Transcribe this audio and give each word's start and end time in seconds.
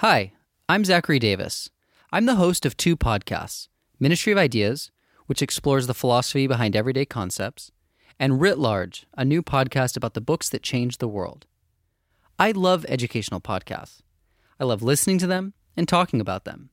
Hi, 0.00 0.30
I'm 0.68 0.84
Zachary 0.84 1.18
Davis. 1.18 1.70
I'm 2.12 2.26
the 2.26 2.36
host 2.36 2.64
of 2.64 2.76
two 2.76 2.96
podcasts 2.96 3.66
Ministry 3.98 4.30
of 4.30 4.38
Ideas, 4.38 4.92
which 5.26 5.42
explores 5.42 5.88
the 5.88 5.92
philosophy 5.92 6.46
behind 6.46 6.76
everyday 6.76 7.04
concepts, 7.04 7.72
and 8.16 8.40
Writ 8.40 8.58
Large, 8.60 9.08
a 9.14 9.24
new 9.24 9.42
podcast 9.42 9.96
about 9.96 10.14
the 10.14 10.20
books 10.20 10.48
that 10.50 10.62
changed 10.62 11.00
the 11.00 11.08
world. 11.08 11.46
I 12.38 12.52
love 12.52 12.86
educational 12.88 13.40
podcasts. 13.40 14.02
I 14.60 14.64
love 14.66 14.84
listening 14.84 15.18
to 15.18 15.26
them 15.26 15.54
and 15.76 15.88
talking 15.88 16.20
about 16.20 16.44
them. 16.44 16.70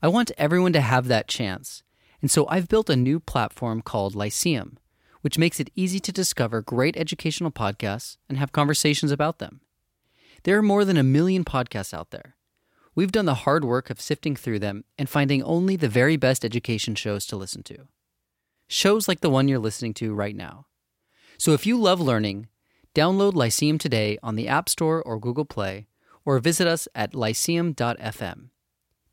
I 0.00 0.06
want 0.06 0.30
everyone 0.38 0.74
to 0.74 0.80
have 0.80 1.08
that 1.08 1.26
chance, 1.26 1.82
and 2.22 2.30
so 2.30 2.46
I've 2.46 2.68
built 2.68 2.88
a 2.88 2.94
new 2.94 3.18
platform 3.18 3.82
called 3.82 4.14
Lyceum, 4.14 4.78
which 5.22 5.38
makes 5.38 5.58
it 5.58 5.72
easy 5.74 5.98
to 5.98 6.12
discover 6.12 6.62
great 6.62 6.96
educational 6.96 7.50
podcasts 7.50 8.16
and 8.28 8.38
have 8.38 8.52
conversations 8.52 9.10
about 9.10 9.40
them. 9.40 9.60
There 10.44 10.56
are 10.56 10.62
more 10.62 10.84
than 10.84 10.96
a 10.96 11.02
million 11.02 11.44
podcasts 11.44 11.92
out 11.92 12.12
there. 12.12 12.36
We've 12.94 13.12
done 13.12 13.24
the 13.24 13.34
hard 13.34 13.64
work 13.64 13.90
of 13.90 14.00
sifting 14.00 14.36
through 14.36 14.60
them 14.60 14.84
and 14.96 15.08
finding 15.08 15.42
only 15.42 15.76
the 15.76 15.88
very 15.88 16.16
best 16.16 16.44
education 16.44 16.94
shows 16.94 17.26
to 17.26 17.36
listen 17.36 17.62
to. 17.64 17.88
Shows 18.68 19.08
like 19.08 19.20
the 19.20 19.30
one 19.30 19.48
you're 19.48 19.58
listening 19.58 19.94
to 19.94 20.14
right 20.14 20.36
now. 20.36 20.66
So 21.36 21.52
if 21.52 21.66
you 21.66 21.76
love 21.76 22.00
learning, 22.00 22.48
download 22.94 23.34
Lyceum 23.34 23.78
today 23.78 24.18
on 24.22 24.36
the 24.36 24.48
App 24.48 24.68
Store 24.68 25.02
or 25.02 25.18
Google 25.18 25.44
Play, 25.44 25.88
or 26.24 26.38
visit 26.38 26.66
us 26.66 26.86
at 26.94 27.14
lyceum.fm. 27.14 28.48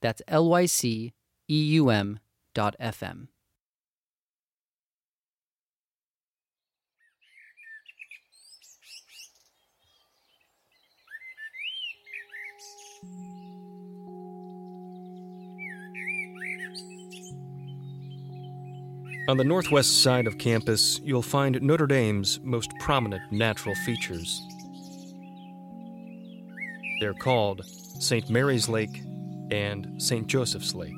That's 0.02 0.22
L 0.28 0.50
Y 0.50 0.66
C 0.66 1.14
E 1.50 1.64
U 1.74 1.90
M 1.90 2.20
dot 2.54 2.76
FM. 2.80 3.28
On 19.28 19.38
the 19.38 19.44
northwest 19.44 20.02
side 20.02 20.26
of 20.26 20.40
campus, 20.40 21.00
you'll 21.04 21.22
find 21.22 21.62
Notre 21.62 21.86
Dame's 21.86 22.40
most 22.44 22.72
prominent 22.80 23.32
natural 23.32 23.76
features. 23.86 24.42
They're 27.00 27.14
called 27.14 27.64
St. 27.66 28.30
Mary's 28.32 28.68
Lake 28.68 29.04
and 29.52 30.02
St. 30.02 30.26
Joseph's 30.26 30.74
Lake. 30.74 30.96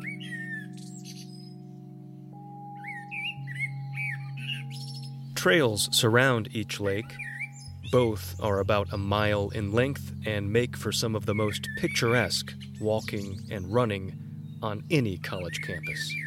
Trails 5.36 5.90
surround 5.92 6.48
each 6.54 6.80
lake. 6.80 7.14
Both 7.92 8.36
are 8.40 8.60
about 8.60 8.94
a 8.94 8.98
mile 8.98 9.50
in 9.50 9.74
length 9.74 10.14
and 10.26 10.52
make 10.52 10.78
for 10.78 10.94
some 10.94 11.14
of 11.14 11.26
the 11.26 11.36
most 11.36 11.68
picturesque 11.78 12.54
walking 12.80 13.38
and 13.52 13.72
running 13.72 14.18
on 14.62 14.82
any 14.90 15.18
college 15.18 15.60
campus. 15.62 16.23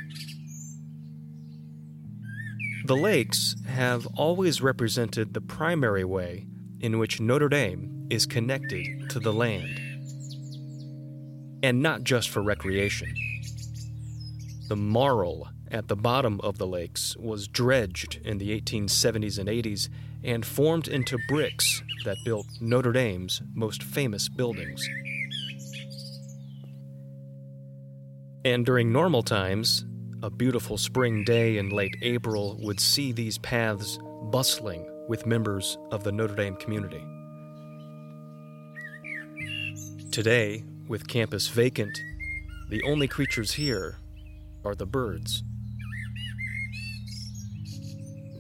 The 2.87 2.97
lakes 2.97 3.57
have 3.67 4.07
always 4.17 4.63
represented 4.63 5.35
the 5.35 5.41
primary 5.41 6.05
way 6.05 6.47
in 6.79 7.01
which 7.01 7.21
Notre 7.21 7.49
Dame 7.49 8.07
is 8.11 8.27
connected 8.27 9.11
to 9.11 9.19
the 9.19 9.33
land. 9.33 9.81
And 11.65 11.83
not 11.83 12.05
just 12.05 12.29
for 12.29 12.45
recreation. 12.45 13.13
The 14.69 14.77
marl 14.77 15.49
at 15.69 15.89
the 15.89 15.97
bottom 15.97 16.41
of 16.43 16.59
the 16.59 16.67
lakes 16.69 17.17
was 17.17 17.49
dredged 17.49 18.21
in 18.25 18.39
the 18.39 18.57
1870s 18.61 19.41
and 19.41 19.49
80s 19.49 19.89
and 20.23 20.47
formed 20.47 20.87
into 20.87 21.19
bricks 21.27 21.83
that 22.05 22.19
built 22.25 22.47
Notre 22.61 22.93
Dame's 22.93 23.43
most 23.53 23.83
famous 23.83 24.29
buildings. 24.29 24.89
And 28.45 28.65
during 28.65 28.93
normal 28.93 29.25
times, 29.25 29.85
a 30.23 30.31
beautiful 30.31 30.79
spring 30.79 31.25
day 31.25 31.59
in 31.59 31.69
late 31.69 31.95
April 32.03 32.57
would 32.63 32.81
see 32.81 33.13
these 33.13 33.39
paths 33.39 33.99
bustling 34.25 34.89
with 35.09 35.27
members 35.27 35.77
of 35.91 36.05
the 36.05 36.13
Notre 36.13 36.35
Dame 36.35 36.57
community. 36.57 37.05
Today, 40.11 40.65
with 40.89 41.07
campus 41.07 41.49
vacant, 41.49 41.99
the 42.71 42.83
only 42.85 43.07
creatures 43.07 43.53
here 43.53 43.99
are 44.65 44.75
the 44.75 44.87
birds. 44.87 45.43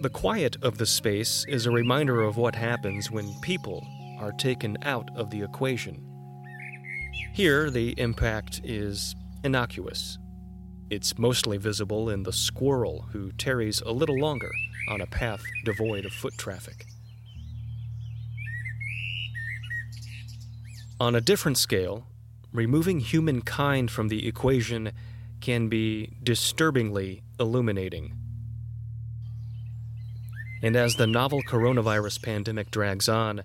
The 0.00 0.10
quiet 0.10 0.56
of 0.62 0.78
the 0.78 0.86
space 0.86 1.44
is 1.48 1.66
a 1.66 1.70
reminder 1.70 2.22
of 2.22 2.36
what 2.36 2.54
happens 2.54 3.10
when 3.10 3.34
people 3.42 3.86
are 4.18 4.32
taken 4.32 4.78
out 4.82 5.10
of 5.14 5.30
the 5.30 5.42
equation. 5.42 6.02
Here, 7.34 7.70
the 7.70 7.94
impact 7.98 8.62
is 8.64 9.14
innocuous. 9.44 10.18
It's 10.88 11.18
mostly 11.18 11.58
visible 11.58 12.08
in 12.08 12.22
the 12.22 12.32
squirrel 12.32 13.06
who 13.12 13.32
tarries 13.32 13.80
a 13.80 13.90
little 13.90 14.18
longer 14.18 14.52
on 14.88 15.00
a 15.00 15.06
path 15.06 15.42
devoid 15.64 16.04
of 16.04 16.12
foot 16.12 16.38
traffic. 16.38 16.86
On 21.00 21.16
a 21.16 21.20
different 21.20 21.58
scale, 21.58 22.06
removing 22.52 23.00
humankind 23.00 23.90
from 23.90 24.08
the 24.08 24.28
equation 24.28 24.92
can 25.40 25.68
be 25.68 26.12
disturbingly 26.22 27.22
illuminating. 27.38 28.14
And 30.62 30.76
as 30.76 30.94
the 30.94 31.06
novel 31.06 31.42
coronavirus 31.42 32.22
pandemic 32.22 32.70
drags 32.70 33.08
on, 33.08 33.42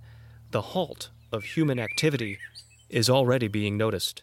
the 0.51 0.61
halt 0.61 1.09
of 1.31 1.43
human 1.43 1.79
activity 1.79 2.37
is 2.89 3.09
already 3.09 3.47
being 3.47 3.77
noticed. 3.77 4.21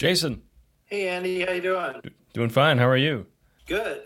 Jason. 0.00 0.40
Hey 0.86 1.08
Andy, 1.08 1.44
how 1.44 1.52
you 1.52 1.60
doing? 1.60 2.00
Doing 2.32 2.48
fine. 2.48 2.78
How 2.78 2.88
are 2.88 2.96
you? 2.96 3.26
Good. 3.66 4.00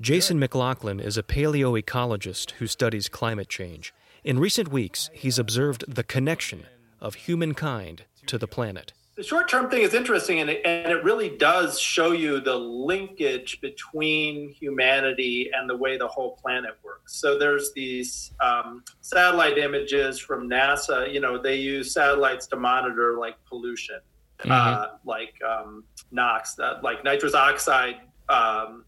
Jason 0.00 0.40
McLachlan 0.40 1.00
is 1.00 1.16
a 1.16 1.22
paleoecologist 1.22 2.50
who 2.58 2.66
studies 2.66 3.08
climate 3.08 3.48
change. 3.48 3.94
In 4.24 4.40
recent 4.40 4.72
weeks, 4.72 5.10
he's 5.12 5.38
observed 5.38 5.84
the 5.86 6.02
connection 6.02 6.66
of 7.00 7.14
humankind 7.14 8.02
to 8.26 8.36
the 8.36 8.48
planet. 8.48 8.92
The 9.14 9.22
short 9.22 9.48
term 9.48 9.70
thing 9.70 9.82
is 9.82 9.94
interesting, 9.94 10.40
and 10.40 10.50
it, 10.50 10.60
and 10.64 10.90
it 10.90 11.04
really 11.04 11.36
does 11.36 11.78
show 11.78 12.10
you 12.10 12.40
the 12.40 12.56
linkage 12.56 13.60
between 13.60 14.48
humanity 14.48 15.52
and 15.54 15.70
the 15.70 15.76
way 15.76 15.96
the 15.96 16.08
whole 16.08 16.32
planet 16.32 16.72
works. 16.82 17.14
So 17.14 17.38
there's 17.38 17.72
these 17.74 18.32
um, 18.40 18.82
satellite 19.02 19.56
images 19.56 20.18
from 20.18 20.50
NASA. 20.50 21.12
You 21.12 21.20
know, 21.20 21.40
they 21.40 21.60
use 21.60 21.94
satellites 21.94 22.48
to 22.48 22.56
monitor 22.56 23.18
like 23.20 23.36
pollution, 23.48 24.00
mm-hmm. 24.40 24.50
uh, 24.50 24.86
like 25.04 25.34
um, 25.46 25.84
NOx, 26.10 26.58
uh, 26.58 26.80
like 26.82 27.04
nitrous 27.04 27.34
oxide. 27.34 27.96
Um, 28.28 28.84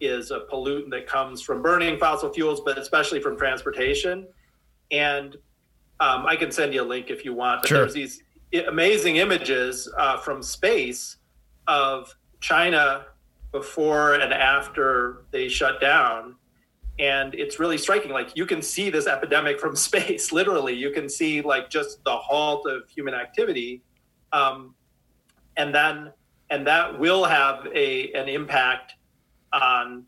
is 0.00 0.30
a 0.30 0.40
pollutant 0.50 0.90
that 0.90 1.06
comes 1.06 1.42
from 1.42 1.62
burning 1.62 1.98
fossil 1.98 2.32
fuels, 2.32 2.60
but 2.62 2.78
especially 2.78 3.20
from 3.20 3.36
transportation. 3.36 4.26
And 4.90 5.36
um, 6.00 6.26
I 6.26 6.36
can 6.36 6.50
send 6.50 6.72
you 6.74 6.82
a 6.82 6.84
link 6.84 7.10
if 7.10 7.24
you 7.24 7.34
want. 7.34 7.62
But 7.62 7.68
sure. 7.68 7.78
there's 7.78 7.92
these 7.92 8.22
amazing 8.66 9.16
images 9.16 9.92
uh, 9.98 10.16
from 10.16 10.42
space 10.42 11.18
of 11.66 12.14
China 12.40 13.06
before 13.52 14.14
and 14.14 14.32
after 14.32 15.24
they 15.30 15.48
shut 15.48 15.80
down. 15.80 16.36
And 16.98 17.34
it's 17.34 17.58
really 17.58 17.78
striking. 17.78 18.10
Like 18.10 18.36
you 18.36 18.46
can 18.46 18.62
see 18.62 18.90
this 18.90 19.06
epidemic 19.06 19.60
from 19.60 19.76
space, 19.88 20.32
literally. 20.32 20.74
You 20.74 20.90
can 20.90 21.08
see 21.08 21.42
like 21.42 21.70
just 21.70 22.02
the 22.04 22.16
halt 22.16 22.66
of 22.66 22.88
human 22.88 23.14
activity. 23.14 23.82
Um, 24.32 24.74
and 25.60 25.74
then, 25.74 26.10
and 26.48 26.66
that 26.66 26.98
will 26.98 27.24
have 27.24 27.66
a, 27.74 28.10
an 28.14 28.30
impact 28.30 28.94
on 29.52 30.04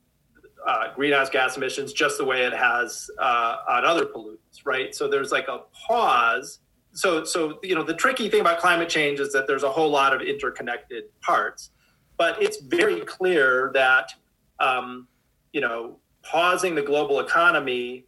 uh, 0.66 0.94
greenhouse 0.94 1.28
gas 1.28 1.58
emissions 1.58 1.92
just 1.92 2.16
the 2.16 2.24
way 2.24 2.44
it 2.44 2.54
has 2.54 3.10
uh, 3.18 3.56
on 3.68 3.84
other 3.84 4.06
pollutants, 4.06 4.64
right? 4.64 4.94
So 4.94 5.08
there's 5.08 5.30
like 5.30 5.48
a 5.48 5.60
pause. 5.86 6.60
So, 6.94 7.24
so 7.24 7.58
you 7.62 7.74
know, 7.74 7.82
the 7.82 7.92
tricky 7.92 8.30
thing 8.30 8.40
about 8.40 8.60
climate 8.60 8.88
change 8.88 9.20
is 9.20 9.30
that 9.34 9.46
there's 9.46 9.62
a 9.62 9.70
whole 9.70 9.90
lot 9.90 10.14
of 10.14 10.22
interconnected 10.22 11.04
parts, 11.20 11.70
but 12.16 12.42
it's 12.42 12.62
very 12.62 13.00
clear 13.00 13.70
that 13.74 14.14
um, 14.58 15.06
you 15.52 15.60
know 15.60 15.98
pausing 16.22 16.74
the 16.74 16.82
global 16.82 17.20
economy 17.20 18.06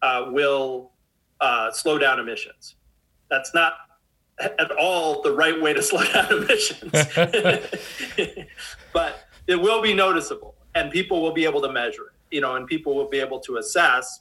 uh, 0.00 0.26
will 0.28 0.92
uh, 1.42 1.70
slow 1.72 1.98
down 1.98 2.18
emissions. 2.18 2.76
That's 3.28 3.52
not 3.52 3.74
at 4.40 4.70
all 4.78 5.22
the 5.22 5.32
right 5.32 5.60
way 5.60 5.72
to 5.72 5.82
slow 5.82 6.04
down 6.12 6.32
emissions, 6.32 6.92
but 8.92 9.24
it 9.46 9.56
will 9.56 9.82
be 9.82 9.92
noticeable 9.94 10.54
and 10.74 10.90
people 10.90 11.20
will 11.20 11.32
be 11.32 11.44
able 11.44 11.60
to 11.60 11.70
measure 11.70 12.04
it 12.04 12.20
you 12.30 12.40
know 12.40 12.56
and 12.56 12.66
people 12.66 12.94
will 12.94 13.08
be 13.08 13.18
able 13.18 13.40
to 13.40 13.56
assess 13.56 14.20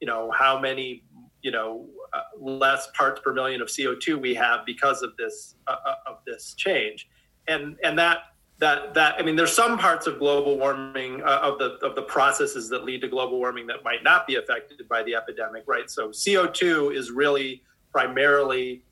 you 0.00 0.06
know 0.06 0.30
how 0.30 0.58
many 0.58 1.02
you 1.42 1.50
know 1.50 1.86
uh, 2.12 2.20
less 2.38 2.88
parts 2.96 3.20
per 3.22 3.32
million 3.32 3.60
of 3.60 3.68
co2 3.68 4.20
we 4.20 4.34
have 4.34 4.64
because 4.64 5.02
of 5.02 5.16
this 5.16 5.56
uh, 5.66 5.76
uh, 5.84 5.94
of 6.06 6.18
this 6.26 6.54
change. 6.54 7.08
And 7.46 7.76
and 7.82 7.98
that 7.98 8.18
that 8.58 8.92
that 8.94 9.14
i 9.18 9.22
mean 9.22 9.36
there's 9.36 9.52
some 9.52 9.78
parts 9.78 10.06
of 10.06 10.18
global 10.18 10.58
warming 10.58 11.22
uh, 11.22 11.40
of 11.42 11.58
the 11.58 11.78
of 11.86 11.94
the 11.94 12.02
processes 12.02 12.68
that 12.70 12.84
lead 12.84 13.00
to 13.02 13.08
global 13.08 13.38
warming 13.38 13.66
that 13.68 13.84
might 13.84 14.02
not 14.02 14.26
be 14.26 14.36
affected 14.36 14.80
by 14.88 15.02
the 15.02 15.14
epidemic 15.14 15.64
right? 15.66 15.90
So 15.90 16.08
co2 16.08 16.94
is 16.94 17.10
really 17.10 17.62
primarily 17.92 18.82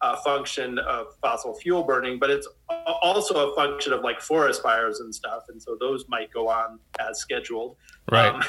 a 0.00 0.16
function 0.18 0.78
of 0.78 1.16
fossil 1.20 1.54
fuel 1.54 1.82
burning, 1.82 2.18
but 2.18 2.30
it's 2.30 2.46
also 3.02 3.50
a 3.50 3.54
function 3.54 3.92
of 3.92 4.02
like 4.02 4.20
forest 4.20 4.62
fires 4.62 5.00
and 5.00 5.14
stuff, 5.14 5.44
and 5.48 5.60
so 5.60 5.76
those 5.78 6.04
might 6.08 6.32
go 6.32 6.48
on 6.48 6.78
as 7.00 7.18
scheduled. 7.18 7.76
Right. 8.10 8.32
Um, 8.32 8.42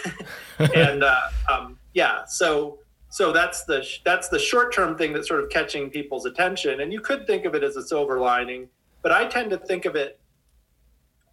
and 0.76 1.04
uh, 1.04 1.20
um, 1.52 1.80
yeah, 1.94 2.26
so 2.26 2.80
so 3.10 3.32
that's 3.32 3.64
the 3.64 3.86
that's 4.06 4.30
the 4.30 4.40
short 4.40 4.74
term 4.74 4.98
thing 4.98 5.14
that's 5.14 5.28
sort 5.28 5.44
of 5.44 5.50
catching 5.50 5.90
people's 5.90 6.26
attention, 6.26 6.82
and 6.82 6.94
you 6.94 7.02
could 7.02 7.26
think 7.26 7.46
of 7.46 7.56
it 7.56 7.64
as 7.64 7.76
a 7.76 7.84
silver 7.84 8.20
lining, 8.20 8.70
but 9.02 9.12
I 9.12 9.26
tend 9.26 9.50
to 9.50 9.58
think 9.58 9.86
of 9.86 9.96
it 9.96 10.20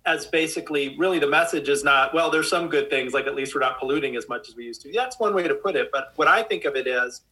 as 0.07 0.25
basically 0.25 0.97
really 0.99 1.19
the 1.19 1.27
message 1.27 1.69
is 1.69 1.85
not 1.85 2.15
well. 2.15 2.31
There's 2.31 2.49
some 2.49 2.69
good 2.69 2.89
things, 2.89 3.13
like 3.13 3.27
at 3.27 3.35
least 3.35 3.55
we're 3.55 3.61
not 3.61 3.79
polluting 3.79 4.17
as 4.17 4.29
much 4.29 4.49
as 4.49 4.57
we 4.57 4.65
used 4.65 4.81
to. 4.83 4.93
That's 4.93 5.19
one 5.19 5.35
way 5.35 5.47
to 5.47 5.55
put 5.55 5.77
it, 5.77 5.91
but 5.93 6.13
what 6.17 6.29
I 6.29 6.43
think 6.43 6.65
of 6.65 6.75
it 6.75 6.87
is 6.87 7.23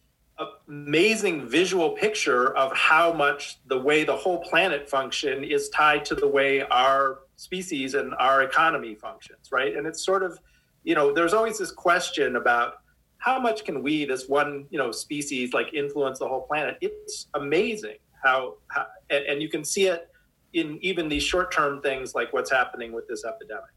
amazing 0.67 1.47
visual 1.47 1.91
picture 1.91 2.55
of 2.57 2.75
how 2.75 3.13
much 3.13 3.57
the 3.67 3.79
way 3.79 4.03
the 4.03 4.15
whole 4.15 4.39
planet 4.39 4.89
function 4.89 5.43
is 5.43 5.69
tied 5.69 6.03
to 6.03 6.15
the 6.15 6.27
way 6.27 6.61
our 6.63 7.19
species 7.37 7.93
and 7.93 8.13
our 8.15 8.43
economy 8.43 8.95
functions 8.95 9.49
right? 9.51 9.75
And 9.75 9.87
it's 9.87 10.03
sort 10.05 10.23
of 10.23 10.39
you 10.83 10.95
know 10.95 11.13
there's 11.13 11.33
always 11.33 11.57
this 11.57 11.71
question 11.71 12.35
about 12.35 12.75
how 13.17 13.39
much 13.39 13.65
can 13.65 13.81
we 13.81 14.05
this 14.05 14.27
one 14.27 14.65
you 14.69 14.77
know 14.77 14.91
species 14.91 15.53
like 15.53 15.73
influence 15.73 16.19
the 16.19 16.27
whole 16.27 16.41
planet? 16.41 16.77
It's 16.81 17.27
amazing 17.33 17.97
how, 18.23 18.55
how 18.67 18.87
and, 19.09 19.23
and 19.25 19.41
you 19.41 19.49
can 19.49 19.63
see 19.63 19.87
it 19.87 20.09
in 20.53 20.79
even 20.81 21.07
these 21.09 21.23
short-term 21.23 21.81
things 21.81 22.15
like 22.15 22.33
what's 22.33 22.51
happening 22.51 22.91
with 22.91 23.07
this 23.07 23.23
epidemic. 23.25 23.71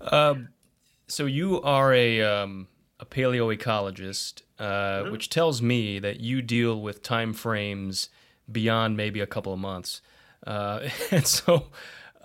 Um, 0.00 0.48
so 1.06 1.26
you 1.26 1.60
are 1.62 1.92
a 1.92 2.22
um, 2.22 2.68
a 3.00 3.06
paleoecologist 3.06 4.42
uh, 4.58 4.64
mm-hmm. 5.02 5.12
which 5.12 5.30
tells 5.30 5.62
me 5.62 5.98
that 5.98 6.20
you 6.20 6.42
deal 6.42 6.80
with 6.80 7.02
time 7.02 7.32
frames 7.32 8.08
beyond 8.50 8.96
maybe 8.96 9.20
a 9.20 9.26
couple 9.26 9.52
of 9.52 9.58
months. 9.58 10.00
Uh, 10.46 10.88
and 11.10 11.26
so 11.26 11.68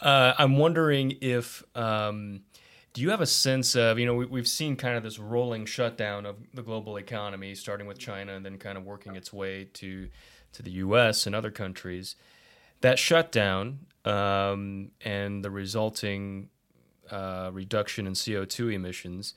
uh, 0.02 0.34
I'm 0.38 0.58
wondering 0.58 1.18
if 1.22 1.64
um, 1.76 2.42
do 2.94 3.02
you 3.02 3.10
have 3.10 3.22
a 3.22 3.28
sense 3.28 3.76
of 3.76 4.00
you 4.00 4.06
know 4.06 4.16
we, 4.16 4.40
have 4.40 4.48
seen 4.48 4.76
kind 4.76 4.98
of 4.98 5.04
this 5.04 5.20
rolling 5.20 5.66
shutdown 5.66 6.26
of 6.26 6.38
the 6.54 6.64
global 6.64 6.98
economy, 6.98 7.56
starting 7.56 7.88
with 7.88 7.98
China 8.00 8.34
and 8.36 8.46
then 8.46 8.58
kind 8.58 8.78
of 8.78 8.84
working 8.86 9.16
its 9.16 9.32
way 9.32 9.68
to 9.74 10.10
to 10.54 10.64
the 10.64 10.72
U.S. 10.72 11.26
and 11.26 11.36
other 11.36 11.52
countries. 11.52 12.16
That 12.82 13.00
shutdown 13.00 13.80
um, 14.06 14.92
and 15.02 15.44
the 15.44 15.50
resulting 15.50 16.50
uh, 17.10 17.50
reduction 17.54 18.08
in 18.08 18.14
CO2 18.14 18.74
emissions 18.74 19.36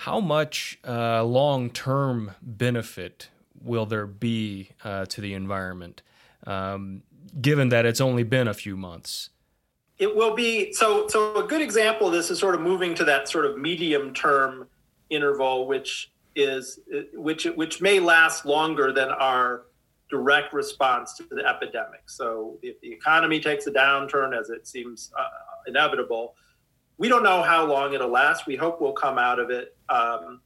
how 0.00 0.18
much 0.18 0.78
uh, 0.88 1.22
long 1.22 1.68
term 1.68 2.30
benefit 2.40 3.28
will 3.62 3.84
there 3.84 4.06
be 4.06 4.70
uh, 4.82 5.04
to 5.04 5.20
the 5.20 5.34
environment, 5.34 6.00
um, 6.46 7.02
given 7.38 7.68
that 7.68 7.84
it's 7.84 8.00
only 8.00 8.22
been 8.22 8.48
a 8.48 8.54
few 8.54 8.78
months? 8.78 9.28
It 9.98 10.16
will 10.16 10.34
be 10.34 10.72
so. 10.72 11.06
So 11.08 11.36
a 11.36 11.46
good 11.46 11.60
example 11.60 12.06
of 12.06 12.14
this 12.14 12.30
is 12.30 12.38
sort 12.38 12.54
of 12.54 12.62
moving 12.62 12.94
to 12.94 13.04
that 13.04 13.28
sort 13.28 13.44
of 13.44 13.58
medium 13.58 14.14
term 14.14 14.68
interval, 15.10 15.66
which 15.66 16.10
is 16.34 16.80
which 17.12 17.44
which 17.44 17.82
may 17.82 18.00
last 18.00 18.46
longer 18.46 18.92
than 18.92 19.10
our 19.10 19.64
direct 20.08 20.54
response 20.54 21.12
to 21.18 21.24
the 21.30 21.46
epidemic. 21.46 22.04
So 22.06 22.58
if 22.62 22.80
the 22.80 22.90
economy 22.90 23.38
takes 23.38 23.66
a 23.66 23.70
downturn, 23.70 24.38
as 24.38 24.48
it 24.48 24.66
seems 24.66 25.12
uh, 25.16 25.24
inevitable, 25.66 26.36
we 27.00 27.08
don't 27.08 27.22
know 27.22 27.40
how 27.40 27.64
long 27.64 27.94
it'll 27.94 28.10
last. 28.10 28.46
We 28.46 28.56
hope 28.56 28.78
we'll 28.78 28.92
come 28.92 29.16
out 29.16 29.38
of 29.38 29.48
it, 29.48 29.74
um, 29.88 30.42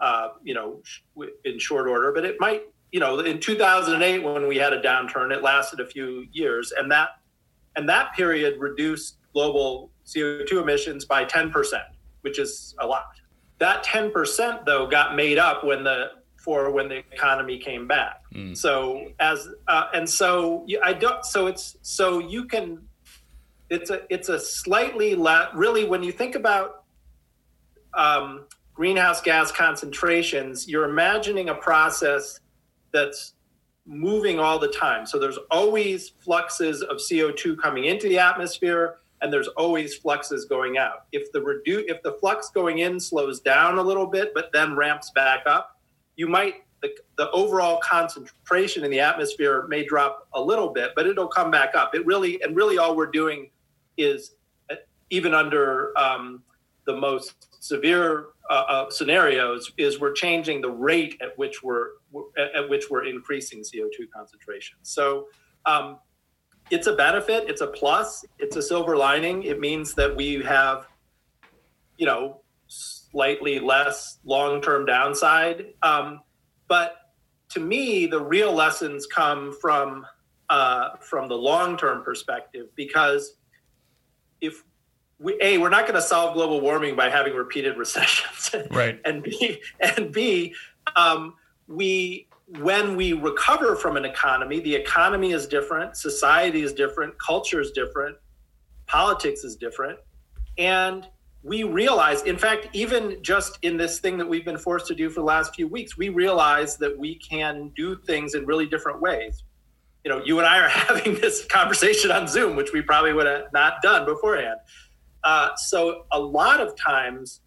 uh, 0.00 0.30
you 0.42 0.54
know, 0.54 0.80
in 1.44 1.58
short 1.58 1.86
order. 1.86 2.12
But 2.12 2.24
it 2.24 2.40
might, 2.40 2.62
you 2.92 2.98
know, 2.98 3.20
in 3.20 3.38
2008 3.38 4.24
when 4.24 4.48
we 4.48 4.56
had 4.56 4.72
a 4.72 4.80
downturn, 4.80 5.30
it 5.30 5.42
lasted 5.42 5.80
a 5.80 5.86
few 5.86 6.26
years, 6.32 6.72
and 6.72 6.90
that 6.90 7.10
and 7.76 7.86
that 7.90 8.14
period 8.14 8.58
reduced 8.58 9.18
global 9.34 9.90
CO2 10.06 10.62
emissions 10.62 11.04
by 11.04 11.24
10 11.24 11.50
percent, 11.50 11.84
which 12.22 12.38
is 12.38 12.74
a 12.80 12.86
lot. 12.86 13.04
That 13.58 13.82
10 13.82 14.10
percent, 14.10 14.64
though, 14.64 14.86
got 14.86 15.14
made 15.14 15.36
up 15.36 15.62
when 15.62 15.84
the 15.84 16.12
for 16.38 16.70
when 16.70 16.88
the 16.88 17.04
economy 17.12 17.58
came 17.58 17.86
back. 17.86 18.22
Mm. 18.34 18.56
So 18.56 19.12
as 19.20 19.46
uh, 19.66 19.88
and 19.92 20.08
so 20.08 20.66
I 20.82 20.94
don't. 20.94 21.22
So 21.26 21.48
it's 21.48 21.76
so 21.82 22.18
you 22.18 22.46
can 22.46 22.88
it's 23.70 23.90
a 23.90 24.02
it's 24.12 24.28
a 24.28 24.38
slightly 24.38 25.14
la- 25.14 25.48
really 25.54 25.84
when 25.84 26.02
you 26.02 26.12
think 26.12 26.34
about 26.34 26.84
um, 27.94 28.46
greenhouse 28.74 29.20
gas 29.20 29.50
concentrations, 29.50 30.68
you're 30.68 30.88
imagining 30.88 31.48
a 31.48 31.54
process 31.54 32.40
that's 32.92 33.34
moving 33.86 34.38
all 34.38 34.58
the 34.58 34.68
time. 34.68 35.06
So 35.06 35.18
there's 35.18 35.38
always 35.50 36.10
fluxes 36.20 36.82
of 36.82 36.98
CO2 36.98 37.58
coming 37.58 37.86
into 37.86 38.08
the 38.08 38.18
atmosphere, 38.18 38.98
and 39.20 39.32
there's 39.32 39.48
always 39.48 39.96
fluxes 39.96 40.44
going 40.44 40.78
out. 40.78 41.06
If 41.12 41.32
the 41.32 41.40
redu- 41.40 41.84
if 41.88 42.02
the 42.02 42.12
flux 42.12 42.50
going 42.50 42.78
in 42.78 43.00
slows 43.00 43.40
down 43.40 43.78
a 43.78 43.82
little 43.82 44.06
bit, 44.06 44.32
but 44.34 44.50
then 44.52 44.76
ramps 44.76 45.10
back 45.10 45.40
up, 45.46 45.80
you 46.16 46.28
might 46.28 46.64
the, 46.80 46.90
the 47.16 47.28
overall 47.32 47.80
concentration 47.82 48.84
in 48.84 48.90
the 48.90 49.00
atmosphere 49.00 49.66
may 49.68 49.84
drop 49.84 50.28
a 50.34 50.40
little 50.40 50.68
bit, 50.68 50.92
but 50.94 51.06
it'll 51.06 51.26
come 51.26 51.50
back 51.50 51.74
up. 51.74 51.94
It 51.94 52.06
really 52.06 52.40
and 52.42 52.54
really 52.54 52.78
all 52.78 52.94
we're 52.94 53.06
doing 53.06 53.50
is 53.98 54.36
uh, 54.70 54.76
even 55.10 55.34
under 55.34 55.96
um, 55.98 56.42
the 56.86 56.96
most 56.96 57.62
severe 57.62 58.28
uh, 58.48 58.64
uh, 58.68 58.90
scenarios 58.90 59.70
is 59.76 60.00
we're 60.00 60.12
changing 60.12 60.62
the 60.62 60.70
rate 60.70 61.16
at 61.20 61.36
which 61.36 61.62
we're 61.62 61.88
at 62.54 62.68
which 62.70 62.86
we're 62.90 63.04
increasing 63.04 63.60
CO2 63.60 64.10
concentration. 64.14 64.78
So 64.82 65.26
um, 65.66 65.98
it's 66.70 66.86
a 66.86 66.94
benefit, 66.94 67.48
it's 67.48 67.60
a 67.60 67.66
plus, 67.66 68.24
it's 68.38 68.56
a 68.56 68.62
silver 68.62 68.96
lining. 68.96 69.42
It 69.42 69.60
means 69.60 69.94
that 69.94 70.14
we 70.14 70.42
have, 70.42 70.86
you 71.98 72.06
know, 72.06 72.40
slightly 72.68 73.58
less 73.58 74.18
long-term 74.24 74.86
downside. 74.86 75.66
Um, 75.82 76.20
but 76.68 76.96
to 77.50 77.60
me, 77.60 78.06
the 78.06 78.20
real 78.20 78.52
lessons 78.52 79.06
come 79.06 79.54
from 79.60 80.06
uh, 80.50 80.96
from 81.00 81.28
the 81.28 81.34
long-term 81.34 82.02
perspective 82.02 82.68
because 82.74 83.34
if 84.40 84.64
we 85.18 85.36
a 85.40 85.58
we're 85.58 85.68
not 85.68 85.82
going 85.82 85.94
to 85.94 86.02
solve 86.02 86.34
global 86.34 86.60
warming 86.60 86.96
by 86.96 87.08
having 87.08 87.34
repeated 87.34 87.76
recessions. 87.76 88.54
Right. 88.70 89.00
And 89.04 89.22
b 89.22 89.60
and 89.80 90.12
b 90.12 90.54
um, 90.96 91.34
we 91.66 92.28
when 92.60 92.96
we 92.96 93.12
recover 93.12 93.76
from 93.76 93.96
an 93.96 94.04
economy 94.04 94.60
the 94.60 94.74
economy 94.74 95.32
is 95.32 95.46
different 95.46 95.96
society 95.96 96.62
is 96.62 96.72
different 96.72 97.14
culture 97.18 97.60
is 97.60 97.72
different 97.72 98.16
politics 98.86 99.44
is 99.44 99.54
different 99.54 99.98
and 100.56 101.06
we 101.42 101.62
realize 101.62 102.22
in 102.22 102.38
fact 102.38 102.68
even 102.72 103.22
just 103.22 103.58
in 103.62 103.76
this 103.76 104.00
thing 104.00 104.16
that 104.16 104.26
we've 104.26 104.46
been 104.46 104.56
forced 104.56 104.86
to 104.86 104.94
do 104.94 105.10
for 105.10 105.20
the 105.20 105.26
last 105.26 105.54
few 105.54 105.68
weeks 105.68 105.98
we 105.98 106.08
realize 106.08 106.78
that 106.78 106.96
we 106.96 107.16
can 107.16 107.70
do 107.76 107.94
things 108.06 108.34
in 108.34 108.46
really 108.46 108.66
different 108.66 108.98
ways 108.98 109.44
you 110.08 110.14
know, 110.14 110.24
you 110.24 110.38
and 110.38 110.48
I 110.48 110.58
are 110.60 110.68
having 110.88 111.16
this 111.16 111.44
conversation 111.44 112.10
on 112.10 112.26
Zoom, 112.26 112.56
which 112.56 112.72
we 112.72 112.80
probably 112.80 113.12
would 113.12 113.26
have 113.26 113.52
not 113.52 113.82
done 113.82 114.06
beforehand. 114.06 114.58
Uh, 115.22 115.54
so 115.56 116.04
a 116.12 116.18
lot 116.18 116.60
of 116.60 116.74
times, 116.76 117.40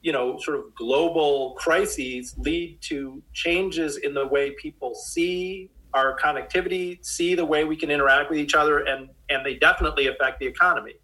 you 0.00 0.12
know, 0.12 0.38
sort 0.38 0.58
of 0.58 0.74
global 0.74 1.54
crises 1.58 2.34
lead 2.38 2.80
to 2.82 3.22
changes 3.34 3.98
in 3.98 4.14
the 4.14 4.26
way 4.26 4.52
people 4.52 4.94
see 4.94 5.68
our 5.92 6.18
connectivity, 6.18 7.04
see 7.04 7.34
the 7.34 7.44
way 7.44 7.64
we 7.64 7.76
can 7.76 7.90
interact 7.90 8.30
with 8.30 8.38
each 8.38 8.54
other, 8.54 8.78
and 8.78 9.10
and 9.28 9.44
they 9.44 9.56
definitely 9.56 10.06
affect 10.06 10.40
the 10.40 10.46
economy. 10.46 10.94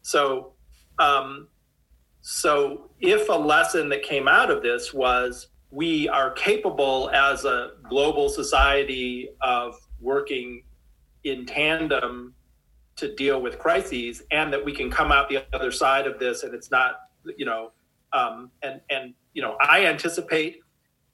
So, 0.00 0.52
um, 0.98 1.48
so 2.22 2.90
if 3.00 3.28
a 3.28 3.32
lesson 3.32 3.90
that 3.90 4.02
came 4.02 4.26
out 4.26 4.50
of 4.50 4.62
this 4.62 4.94
was 4.94 5.48
we 5.70 6.08
are 6.08 6.30
capable 6.30 7.10
as 7.12 7.44
a 7.44 7.72
global 7.88 8.28
society 8.28 9.28
of 9.42 9.74
working 10.00 10.62
in 11.24 11.46
tandem 11.46 12.34
to 12.96 13.14
deal 13.14 13.40
with 13.40 13.58
crises 13.58 14.22
and 14.30 14.52
that 14.52 14.64
we 14.64 14.72
can 14.72 14.90
come 14.90 15.10
out 15.10 15.28
the 15.28 15.44
other 15.52 15.72
side 15.72 16.06
of 16.06 16.18
this 16.18 16.42
and 16.42 16.54
it's 16.54 16.70
not 16.70 17.00
you 17.36 17.44
know 17.44 17.72
um, 18.12 18.50
and 18.62 18.80
and 18.90 19.14
you 19.32 19.42
know 19.42 19.56
i 19.60 19.86
anticipate 19.86 20.60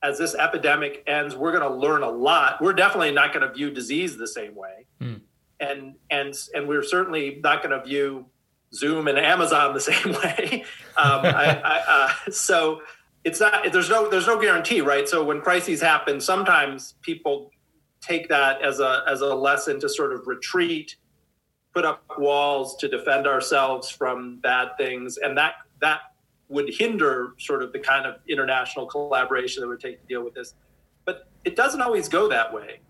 as 0.02 0.18
this 0.18 0.34
epidemic 0.34 1.02
ends 1.06 1.36
we're 1.36 1.52
going 1.52 1.68
to 1.68 1.76
learn 1.76 2.02
a 2.02 2.08
lot. 2.08 2.60
We're 2.60 2.72
definitely 2.72 3.12
not 3.12 3.32
going 3.32 3.46
to 3.46 3.52
view 3.52 3.70
disease 3.70 4.16
the 4.16 4.28
same 4.28 4.54
way. 4.54 4.86
Mm. 5.00 5.20
and 5.60 5.94
and 6.10 6.34
and 6.54 6.68
we're 6.68 6.82
certainly 6.82 7.40
not 7.42 7.62
going 7.62 7.78
to 7.78 7.84
view 7.86 8.26
zoom 8.72 9.08
and 9.08 9.18
amazon 9.18 9.74
the 9.74 9.80
same 9.92 10.12
way. 10.14 10.64
Um, 10.96 11.24
I, 11.24 11.60
I, 11.64 11.82
uh, 11.88 12.30
so 12.30 12.82
it's 13.24 13.40
not 13.40 13.70
there's 13.72 13.90
no 13.90 14.08
there's 14.08 14.26
no 14.26 14.40
guarantee 14.40 14.80
right? 14.80 15.08
So 15.08 15.24
when 15.24 15.40
crises 15.40 15.80
happen 15.80 16.20
sometimes 16.20 16.94
people 17.02 17.50
take 18.00 18.28
that 18.28 18.62
as 18.62 18.80
a 18.80 19.02
as 19.08 19.20
a 19.22 19.34
lesson 19.34 19.80
to 19.80 19.88
sort 19.88 20.12
of 20.12 20.26
retreat, 20.26 20.96
put 21.74 21.84
up 21.84 22.02
walls 22.18 22.76
to 22.78 22.88
defend 22.88 23.26
ourselves 23.26 23.90
from 23.90 24.38
bad 24.40 24.70
things, 24.78 25.18
and 25.18 25.36
that 25.38 25.54
that 25.80 26.00
would 26.48 26.68
hinder 26.74 27.34
sort 27.38 27.62
of 27.62 27.72
the 27.72 27.78
kind 27.78 28.06
of 28.06 28.16
international 28.28 28.86
collaboration 28.86 29.62
that 29.62 29.68
would 29.68 29.80
take 29.80 30.00
to 30.00 30.06
deal 30.06 30.24
with 30.24 30.34
this. 30.34 30.54
But 31.04 31.28
it 31.44 31.56
doesn't 31.56 31.80
always 31.80 32.08
go 32.08 32.28
that 32.28 32.52
way. 32.52 32.80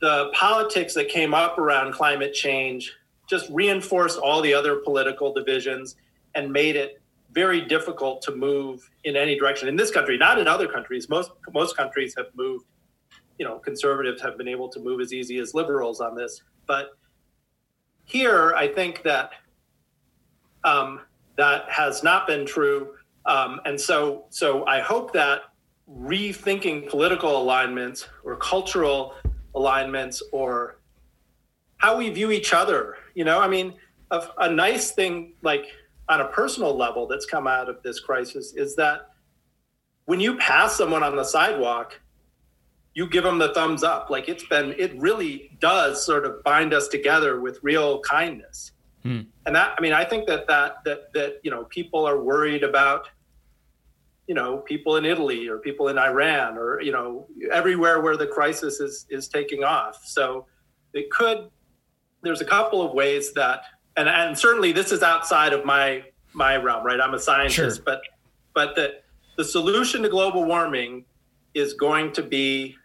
the 0.00 0.30
politics 0.34 0.94
that 0.94 1.08
came 1.08 1.34
up 1.34 1.58
around 1.58 1.92
climate 1.92 2.34
change 2.34 2.92
just 3.28 3.48
reinforced 3.50 4.18
all 4.18 4.40
the 4.42 4.54
other 4.54 4.76
political 4.76 5.32
divisions 5.32 5.96
and 6.34 6.52
made 6.52 6.76
it 6.76 7.00
very 7.32 7.60
difficult 7.60 8.22
to 8.22 8.34
move 8.34 8.88
in 9.04 9.16
any 9.16 9.38
direction 9.38 9.68
in 9.68 9.76
this 9.76 9.90
country 9.90 10.16
not 10.16 10.38
in 10.38 10.46
other 10.48 10.66
countries 10.66 11.08
most 11.08 11.30
most 11.52 11.76
countries 11.76 12.14
have 12.16 12.26
moved 12.34 12.64
you 13.38 13.44
know 13.44 13.58
conservatives 13.58 14.20
have 14.20 14.36
been 14.36 14.48
able 14.48 14.68
to 14.68 14.80
move 14.80 15.00
as 15.00 15.12
easy 15.12 15.38
as 15.38 15.54
liberals 15.54 16.00
on 16.00 16.14
this. 16.14 16.42
But 16.66 16.98
here 18.08 18.54
i 18.56 18.66
think 18.66 19.02
that 19.02 19.30
um, 20.64 21.00
that 21.36 21.70
has 21.70 22.02
not 22.02 22.26
been 22.26 22.44
true. 22.44 22.94
Um, 23.26 23.60
and 23.66 23.78
so 23.80 24.24
so 24.30 24.64
i 24.66 24.80
hope 24.80 25.12
that 25.12 25.42
rethinking 25.88 26.88
political 26.88 27.40
alignments 27.40 28.08
or 28.24 28.36
cultural 28.36 29.14
alignments 29.54 30.22
or 30.32 30.80
how 31.76 31.96
we 31.96 32.10
view 32.10 32.30
each 32.30 32.52
other 32.52 32.96
you 33.14 33.24
know 33.24 33.40
i 33.40 33.48
mean 33.48 33.74
a, 34.10 34.22
a 34.38 34.50
nice 34.50 34.92
thing 34.92 35.32
like 35.42 35.64
on 36.08 36.20
a 36.20 36.26
personal 36.26 36.76
level 36.76 37.06
that's 37.06 37.24
come 37.24 37.46
out 37.46 37.68
of 37.68 37.82
this 37.82 38.00
crisis 38.00 38.54
is 38.54 38.76
that 38.76 39.10
when 40.04 40.20
you 40.20 40.36
pass 40.36 40.76
someone 40.76 41.02
on 41.02 41.16
the 41.16 41.24
sidewalk 41.24 41.98
you 42.98 43.08
give 43.08 43.22
them 43.22 43.38
the 43.38 43.52
thumbs 43.54 43.82
up 43.84 44.10
like 44.10 44.28
it's 44.28 44.44
been 44.44 44.74
it 44.76 44.92
really 44.98 45.56
does 45.60 46.04
sort 46.04 46.24
of 46.24 46.42
bind 46.42 46.74
us 46.74 46.88
together 46.88 47.40
with 47.40 47.58
real 47.62 48.00
kindness 48.00 48.72
hmm. 49.02 49.20
and 49.46 49.54
that 49.54 49.74
i 49.78 49.80
mean 49.80 49.92
i 49.92 50.04
think 50.04 50.26
that 50.26 50.46
that 50.48 50.82
that 50.84 51.12
that 51.12 51.38
you 51.44 51.50
know 51.50 51.64
people 51.64 52.04
are 52.04 52.20
worried 52.20 52.64
about 52.64 53.08
you 54.26 54.34
know 54.34 54.58
people 54.58 54.96
in 54.96 55.04
italy 55.04 55.48
or 55.48 55.58
people 55.58 55.88
in 55.88 55.96
iran 55.98 56.58
or 56.58 56.80
you 56.80 56.92
know 56.92 57.26
everywhere 57.52 58.00
where 58.00 58.16
the 58.16 58.26
crisis 58.26 58.80
is 58.80 59.06
is 59.10 59.28
taking 59.28 59.62
off 59.62 60.04
so 60.04 60.46
it 60.92 61.08
could 61.10 61.48
there's 62.22 62.40
a 62.40 62.44
couple 62.44 62.82
of 62.82 62.92
ways 62.92 63.32
that 63.32 63.62
and 63.96 64.08
and 64.08 64.36
certainly 64.36 64.72
this 64.72 64.92
is 64.92 65.02
outside 65.02 65.52
of 65.52 65.64
my 65.64 66.02
my 66.32 66.56
realm, 66.56 66.84
right? 66.84 67.00
I'm 67.00 67.14
a 67.14 67.18
scientist, 67.18 67.76
sure. 67.76 67.84
but 67.84 68.00
but 68.54 68.74
the 68.74 69.00
the 69.36 69.44
solution 69.44 70.02
to 70.02 70.08
global 70.08 70.44
warming 70.44 71.04
is 71.54 71.74
going 71.74 72.12
to 72.12 72.22
be 72.22 72.76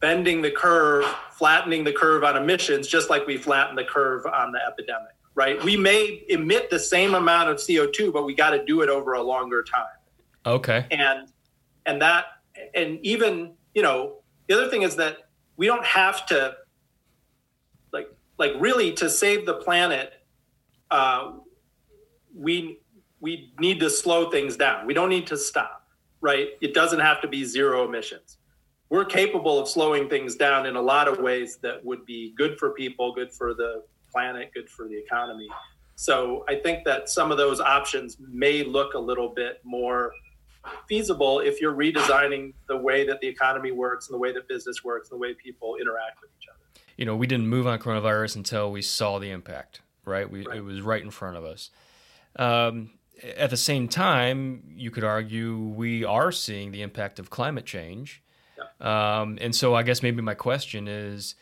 bending 0.00 0.42
the 0.42 0.50
curve, 0.50 1.04
flattening 1.32 1.84
the 1.84 1.92
curve 1.92 2.24
on 2.24 2.36
emissions, 2.36 2.86
just 2.86 3.10
like 3.10 3.26
we 3.26 3.36
flatten 3.36 3.76
the 3.76 3.84
curve 3.84 4.26
on 4.26 4.52
the 4.52 4.60
epidemic, 4.64 5.14
right? 5.34 5.62
We 5.64 5.76
may 5.76 6.24
emit 6.28 6.70
the 6.70 6.78
same 6.78 7.14
amount 7.14 7.50
of 7.50 7.56
CO2, 7.56 8.12
but 8.12 8.24
we 8.24 8.34
got 8.34 8.50
to 8.50 8.64
do 8.64 8.82
it 8.82 8.88
over 8.88 9.14
a 9.14 9.22
longer 9.22 9.62
time. 9.62 9.86
Okay. 10.46 10.86
And 10.90 11.28
and 11.86 12.00
that 12.02 12.26
and 12.74 12.98
even 13.02 13.52
you 13.74 13.82
know 13.82 14.18
the 14.46 14.54
other 14.54 14.70
thing 14.70 14.82
is 14.82 14.96
that 14.96 15.28
we 15.56 15.66
don't 15.66 15.84
have 15.84 16.26
to 16.26 16.56
like 17.92 18.08
like 18.38 18.52
really 18.58 18.92
to 18.92 19.10
save 19.10 19.46
the 19.46 19.54
planet 19.54 20.12
uh, 20.90 21.32
we 22.34 22.78
we 23.20 23.52
need 23.58 23.80
to 23.80 23.90
slow 23.90 24.30
things 24.30 24.56
down 24.56 24.86
we 24.86 24.94
don't 24.94 25.08
need 25.08 25.26
to 25.26 25.36
stop 25.36 25.86
right 26.20 26.50
it 26.60 26.74
doesn't 26.74 27.00
have 27.00 27.20
to 27.20 27.28
be 27.28 27.44
zero 27.44 27.86
emissions 27.86 28.37
we're 28.90 29.04
capable 29.04 29.58
of 29.58 29.68
slowing 29.68 30.08
things 30.08 30.34
down 30.34 30.66
in 30.66 30.76
a 30.76 30.80
lot 30.80 31.08
of 31.08 31.18
ways 31.18 31.58
that 31.62 31.84
would 31.84 32.04
be 32.06 32.32
good 32.36 32.58
for 32.58 32.70
people 32.70 33.12
good 33.12 33.32
for 33.32 33.54
the 33.54 33.82
planet 34.10 34.50
good 34.54 34.68
for 34.68 34.88
the 34.88 34.96
economy 34.96 35.48
so 35.94 36.44
i 36.48 36.54
think 36.54 36.84
that 36.84 37.08
some 37.08 37.30
of 37.30 37.38
those 37.38 37.60
options 37.60 38.16
may 38.20 38.64
look 38.64 38.94
a 38.94 38.98
little 38.98 39.28
bit 39.28 39.60
more 39.64 40.12
feasible 40.88 41.40
if 41.40 41.60
you're 41.60 41.74
redesigning 41.74 42.52
the 42.68 42.76
way 42.76 43.06
that 43.06 43.20
the 43.20 43.26
economy 43.26 43.70
works 43.70 44.08
and 44.08 44.14
the 44.14 44.18
way 44.18 44.32
that 44.32 44.46
business 44.48 44.84
works 44.84 45.10
and 45.10 45.18
the 45.18 45.20
way 45.20 45.32
people 45.34 45.76
interact 45.76 46.20
with 46.20 46.30
each 46.38 46.48
other 46.48 46.58
you 46.98 47.04
know, 47.04 47.16
we 47.16 47.26
didn't 47.26 47.48
move 47.48 47.66
on 47.66 47.78
coronavirus 47.78 48.36
until 48.36 48.70
we 48.70 48.82
saw 48.82 49.18
the 49.20 49.30
impact, 49.30 49.80
right? 50.04 50.28
We, 50.28 50.44
right. 50.44 50.58
It 50.58 50.62
was 50.62 50.82
right 50.82 51.02
in 51.02 51.10
front 51.10 51.36
of 51.36 51.44
us. 51.44 51.70
Um, 52.36 52.90
at 53.36 53.50
the 53.50 53.56
same 53.56 53.88
time, 53.88 54.64
you 54.76 54.90
could 54.90 55.04
argue 55.04 55.56
we 55.56 56.04
are 56.04 56.32
seeing 56.32 56.72
the 56.72 56.82
impact 56.82 57.20
of 57.20 57.30
climate 57.30 57.64
change. 57.64 58.20
Um, 58.80 59.38
and 59.40 59.54
so 59.54 59.74
I 59.74 59.82
guess 59.82 60.02
maybe 60.02 60.22
my 60.22 60.34
question 60.34 60.88
is 60.88 61.34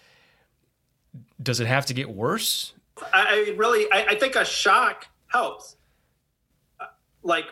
does 1.43 1.61
it 1.61 1.67
have 1.67 1.87
to 1.87 1.95
get 1.95 2.09
worse? 2.09 2.73
I, 3.13 3.55
really, 3.57 3.87
I, 3.93 4.07
I 4.11 4.15
think 4.15 4.37
a 4.37 4.45
shock 4.45 5.07
helps. 5.29 5.77
Uh, 6.81 6.87
like 7.23 7.47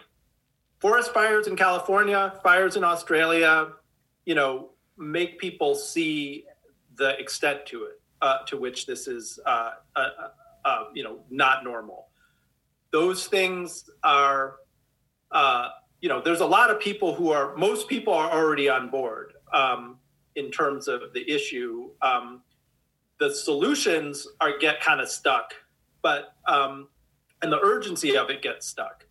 forest 0.78 1.12
fires 1.12 1.46
in 1.46 1.56
California, 1.56 2.32
fires 2.42 2.76
in 2.76 2.84
Australia, 2.84 3.72
you 4.24 4.34
know, 4.34 4.70
make 4.96 5.38
people 5.38 5.74
see 5.74 6.44
the 6.96 7.18
extent 7.20 7.66
to 7.66 7.84
it 7.84 8.00
uh, 8.22 8.38
to 8.46 8.56
which 8.56 8.86
this 8.86 9.06
is 9.06 9.38
uh, 9.44 9.72
uh, 9.96 9.98
uh, 9.98 10.28
uh 10.64 10.84
you 10.94 11.04
know 11.04 11.18
not 11.30 11.62
normal. 11.64 12.08
Those 12.90 13.26
things 13.26 13.90
are 14.02 14.56
you 16.00 16.08
know 16.08 16.20
there's 16.20 16.40
a 16.40 16.46
lot 16.46 16.70
of 16.70 16.80
people 16.80 17.14
who 17.14 17.30
are 17.30 17.54
most 17.56 17.88
people 17.88 18.14
are 18.14 18.30
already 18.30 18.68
on 18.68 18.88
board 18.88 19.33
um, 19.54 19.96
in 20.36 20.50
terms 20.50 20.88
of 20.88 21.12
the 21.14 21.28
issue. 21.30 21.90
Um, 22.02 22.42
the 23.20 23.32
solutions 23.32 24.26
are 24.40 24.58
get 24.58 24.80
kind 24.80 25.00
of 25.00 25.08
stuck, 25.08 25.54
but 26.02 26.34
um, 26.46 26.88
and 27.42 27.50
the 27.52 27.60
urgency 27.60 28.16
of 28.16 28.28
it 28.28 28.42
gets 28.42 28.66
stuck. 28.66 29.06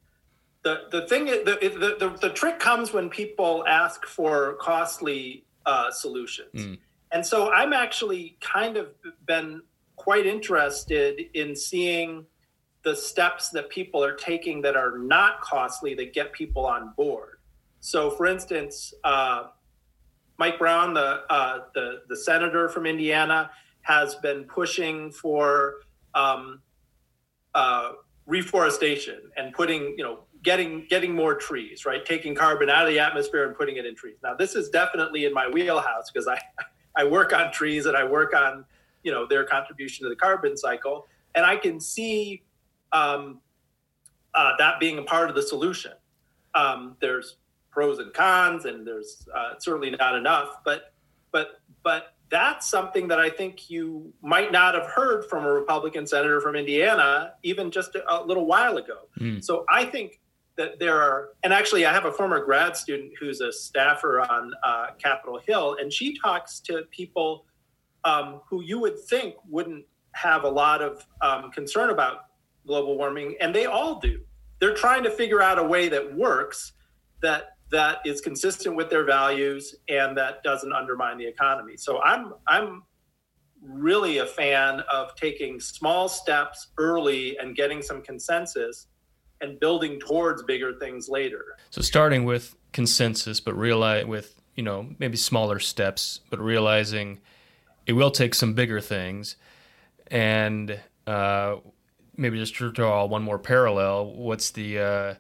The, 0.64 0.84
the 0.92 1.08
thing 1.08 1.26
the, 1.26 1.58
the, 1.62 2.08
the, 2.08 2.18
the 2.22 2.30
trick 2.30 2.60
comes 2.60 2.94
when 2.94 3.10
people 3.10 3.66
ask 3.68 4.06
for 4.06 4.56
costly 4.62 5.46
solutions. 5.92 6.54
Mm 6.54 6.78
and 7.14 7.26
so 7.26 7.52
I'm 7.52 7.74
actually 7.74 8.38
kind 8.42 8.76
of 8.76 8.90
been 9.28 9.62
quite 9.96 10.26
interested 10.26 11.22
in 11.36 11.56
seeing 11.56 12.26
the 12.84 12.96
steps 12.96 13.50
that 13.50 13.70
people 13.70 14.04
are 14.04 14.16
taking 14.16 14.62
that 14.64 14.76
are 14.76 14.98
not 14.98 15.40
costly 15.40 15.94
that 15.94 16.12
get 16.12 16.34
people 16.34 16.66
on 16.66 16.92
board. 16.98 17.38
So, 17.82 18.10
for 18.10 18.26
instance, 18.26 18.94
uh, 19.04 19.44
Mike 20.38 20.58
Braun, 20.58 20.94
the, 20.94 21.22
uh, 21.30 21.60
the 21.74 22.02
the 22.10 22.16
senator 22.16 22.68
from 22.70 22.86
Indiana, 22.86 23.52
has 23.82 24.16
been 24.16 24.46
pushing 24.46 25.12
for 25.12 25.76
um, 26.16 26.62
uh, 27.54 27.94
reforestation 28.26 29.22
and 29.38 29.54
putting, 29.54 29.96
you 29.98 30.04
know, 30.04 30.20
getting 30.44 30.86
getting 30.90 31.16
more 31.16 31.36
trees, 31.36 31.86
right? 31.86 32.06
Taking 32.06 32.36
carbon 32.36 32.70
out 32.70 32.84
of 32.88 32.90
the 32.90 33.00
atmosphere 33.00 33.48
and 33.48 33.56
putting 33.56 33.78
it 33.78 33.86
in 33.86 33.96
trees. 33.96 34.18
Now, 34.24 34.36
this 34.36 34.56
is 34.56 34.70
definitely 34.70 35.26
in 35.26 35.34
my 35.34 35.48
wheelhouse 35.48 36.12
because 36.12 36.28
I 36.28 36.40
I 36.96 37.04
work 37.06 37.34
on 37.34 37.52
trees 37.52 37.86
and 37.88 37.98
I 37.98 38.04
work 38.04 38.36
on, 38.36 38.66
you 39.04 39.12
know, 39.12 39.26
their 39.26 39.44
contribution 39.44 40.04
to 40.04 40.10
the 40.10 40.16
carbon 40.16 40.56
cycle, 40.56 41.08
and 41.36 41.46
I 41.46 41.56
can 41.56 41.80
see 41.80 42.44
um, 42.92 43.40
uh, 44.36 44.52
that 44.60 44.80
being 44.80 45.00
a 45.00 45.04
part 45.04 45.30
of 45.30 45.36
the 45.36 45.42
solution. 45.42 45.94
Um, 46.56 46.98
there's 47.02 47.38
pros 47.74 48.00
and 48.00 48.14
cons, 48.14 48.66
and 48.66 48.86
there's 48.86 49.28
uh, 49.36 49.54
certainly 49.58 49.90
not 49.92 50.16
enough, 50.16 50.64
but 50.64 50.94
but 51.32 51.62
but 51.84 52.14
that's 52.30 52.70
something 52.70 53.08
that 53.08 53.20
I 53.20 53.30
think 53.30 53.70
you 53.70 54.12
might 54.22 54.52
not 54.52 54.74
have 54.74 54.88
heard 54.88 55.26
from 55.26 55.46
a 55.46 55.52
Republican 55.52 56.08
senator 56.08 56.42
from 56.42 56.56
Indiana 56.56 57.34
even 57.44 57.70
just 57.70 57.96
a, 57.96 58.04
a 58.12 58.26
little 58.26 58.46
while 58.46 58.78
ago. 58.78 59.02
Mm. 59.20 59.44
So 59.44 59.66
I 59.70 59.86
think 59.86 60.20
that 60.56 60.80
there 60.80 61.00
are, 61.00 61.30
and 61.44 61.52
actually, 61.52 61.86
I 61.86 61.94
have 61.94 62.06
a 62.06 62.12
former 62.12 62.44
grad 62.44 62.78
student 62.78 63.12
who's 63.20 63.42
a 63.42 63.52
staffer 63.52 64.22
on 64.22 64.52
uh, 64.64 64.88
Capitol 64.98 65.40
Hill, 65.46 65.78
and 65.80 65.92
she 65.92 66.18
talks 66.20 66.60
to 66.62 66.84
people 66.92 67.46
um, 68.04 68.42
who 68.48 68.62
you 68.62 68.80
would 68.80 69.00
think 69.00 69.36
wouldn't 69.50 69.86
have 70.12 70.44
a 70.44 70.50
lot 70.50 70.82
of 70.82 71.06
um, 71.22 71.52
concern 71.52 71.90
about 71.90 72.26
global 72.66 72.98
warming, 72.98 73.36
and 73.42 73.54
they 73.54 73.66
all 73.66 74.00
do. 74.00 74.22
They're 74.60 74.76
trying 74.76 75.04
to 75.04 75.12
figure 75.12 75.42
out 75.42 75.60
a 75.60 75.64
way 75.64 75.90
that 75.90 76.16
works 76.16 76.74
that 77.22 77.53
that 77.74 77.98
is 78.06 78.22
consistent 78.22 78.76
with 78.76 78.92
their 78.92 79.04
values 79.04 79.76
and 79.90 80.16
that 80.16 80.44
doesn't 80.44 80.72
undermine 80.72 81.18
the 81.18 81.26
economy. 81.26 81.76
So 81.76 82.02
I'm 82.02 82.34
I'm 82.48 82.84
really 83.62 84.20
a 84.20 84.26
fan 84.26 84.82
of 84.92 85.16
taking 85.16 85.60
small 85.60 86.08
steps 86.08 86.68
early 86.78 87.38
and 87.40 87.56
getting 87.56 87.82
some 87.82 88.04
consensus 88.04 88.88
and 89.42 89.60
building 89.60 90.00
towards 90.00 90.44
bigger 90.44 90.74
things 90.80 91.10
later. 91.10 91.58
So 91.72 91.82
starting 91.82 92.26
with 92.26 92.56
consensus, 92.74 93.40
but 93.40 93.58
realize 93.58 94.06
with 94.06 94.40
you 94.56 94.64
know 94.64 94.90
maybe 95.00 95.18
smaller 95.18 95.58
steps, 95.58 96.20
but 96.30 96.40
realizing 96.40 97.22
it 97.88 97.94
will 97.94 98.12
take 98.12 98.36
some 98.36 98.54
bigger 98.54 98.82
things, 98.82 99.36
and 100.08 100.80
uh, 101.08 101.56
maybe 102.16 102.38
just 102.38 102.56
to 102.58 102.72
draw 102.72 103.06
one 103.06 103.24
more 103.24 103.40
parallel. 103.40 104.14
What's 104.14 104.52
the 104.52 104.80
uh, 104.80 105.14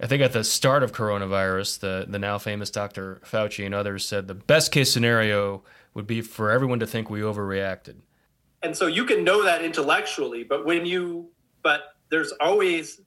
I 0.00 0.06
think 0.06 0.22
at 0.22 0.32
the 0.32 0.44
start 0.44 0.82
of 0.82 0.92
coronavirus, 0.92 1.80
the 1.80 2.06
the 2.08 2.18
now 2.18 2.38
famous 2.38 2.70
Dr. 2.70 3.20
Fauci 3.24 3.64
and 3.64 3.74
others 3.74 4.06
said 4.06 4.28
the 4.28 4.34
best 4.34 4.72
case 4.72 4.92
scenario 4.92 5.62
would 5.94 6.06
be 6.06 6.20
for 6.20 6.50
everyone 6.50 6.80
to 6.80 6.86
think 6.86 7.08
we 7.08 7.20
overreacted. 7.20 7.96
And 8.62 8.76
so 8.76 8.86
you 8.86 9.04
can 9.04 9.24
know 9.24 9.44
that 9.44 9.62
intellectually, 9.64 10.42
but 10.42 10.64
when 10.64 10.84
you 10.86 11.30
but 11.62 11.94
there's 12.10 12.32
always 12.40 13.00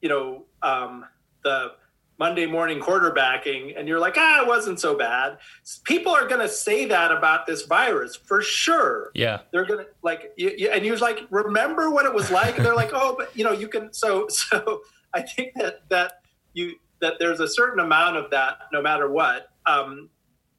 you 0.00 0.08
know 0.08 0.44
um, 0.62 1.04
the 1.44 1.72
Monday 2.18 2.46
morning 2.46 2.78
quarterbacking 2.78 3.76
and 3.76 3.88
you're 3.88 3.98
like, 3.98 4.14
ah, 4.16 4.42
it 4.42 4.46
wasn't 4.46 4.78
so 4.78 4.96
bad. 4.96 5.38
People 5.82 6.12
are 6.12 6.28
going 6.28 6.40
to 6.40 6.48
say 6.48 6.84
that 6.86 7.10
about 7.10 7.46
this 7.46 7.62
virus 7.62 8.14
for 8.14 8.40
sure. 8.40 9.10
Yeah. 9.14 9.40
They're 9.50 9.64
going 9.64 9.84
to 9.84 9.90
like, 10.02 10.32
you, 10.36 10.54
you, 10.56 10.70
and 10.70 10.84
you're 10.86 10.98
like, 10.98 11.26
remember 11.30 11.90
what 11.90 12.06
it 12.06 12.14
was 12.14 12.30
like? 12.30 12.56
And 12.56 12.64
they're 12.64 12.76
like, 12.76 12.90
oh, 12.92 13.16
but 13.18 13.36
you 13.36 13.42
know, 13.42 13.50
you 13.50 13.66
can. 13.66 13.92
So, 13.92 14.26
so 14.30 14.82
I 15.12 15.22
think 15.22 15.54
that, 15.54 15.88
that 15.88 16.21
you, 16.54 16.74
that 17.00 17.14
there's 17.18 17.40
a 17.40 17.48
certain 17.48 17.80
amount 17.80 18.16
of 18.16 18.30
that 18.30 18.58
no 18.72 18.80
matter 18.80 19.10
what. 19.10 19.48
Um, 19.66 20.08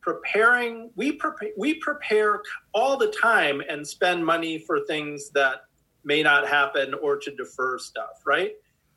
preparing, 0.02 0.92
we 0.96 1.14
prepare, 1.14 1.52
we 1.58 1.76
prepare 1.76 2.42
all 2.74 2.98
the 2.98 3.08
time 3.08 3.62
and 3.70 3.88
spend 3.88 4.26
money 4.26 4.60
for 4.60 4.82
things 4.86 5.32
that 5.32 5.62
may 6.04 6.22
not 6.22 6.48
happen 6.48 6.94
or 6.96 7.18
to 7.18 7.36
defer 7.36 7.78
stuff, 7.78 8.22
right? 8.26 8.52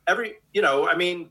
Every, 0.08 0.34
you 0.52 0.62
know, 0.62 0.88
I 0.88 0.96
mean, 0.96 1.30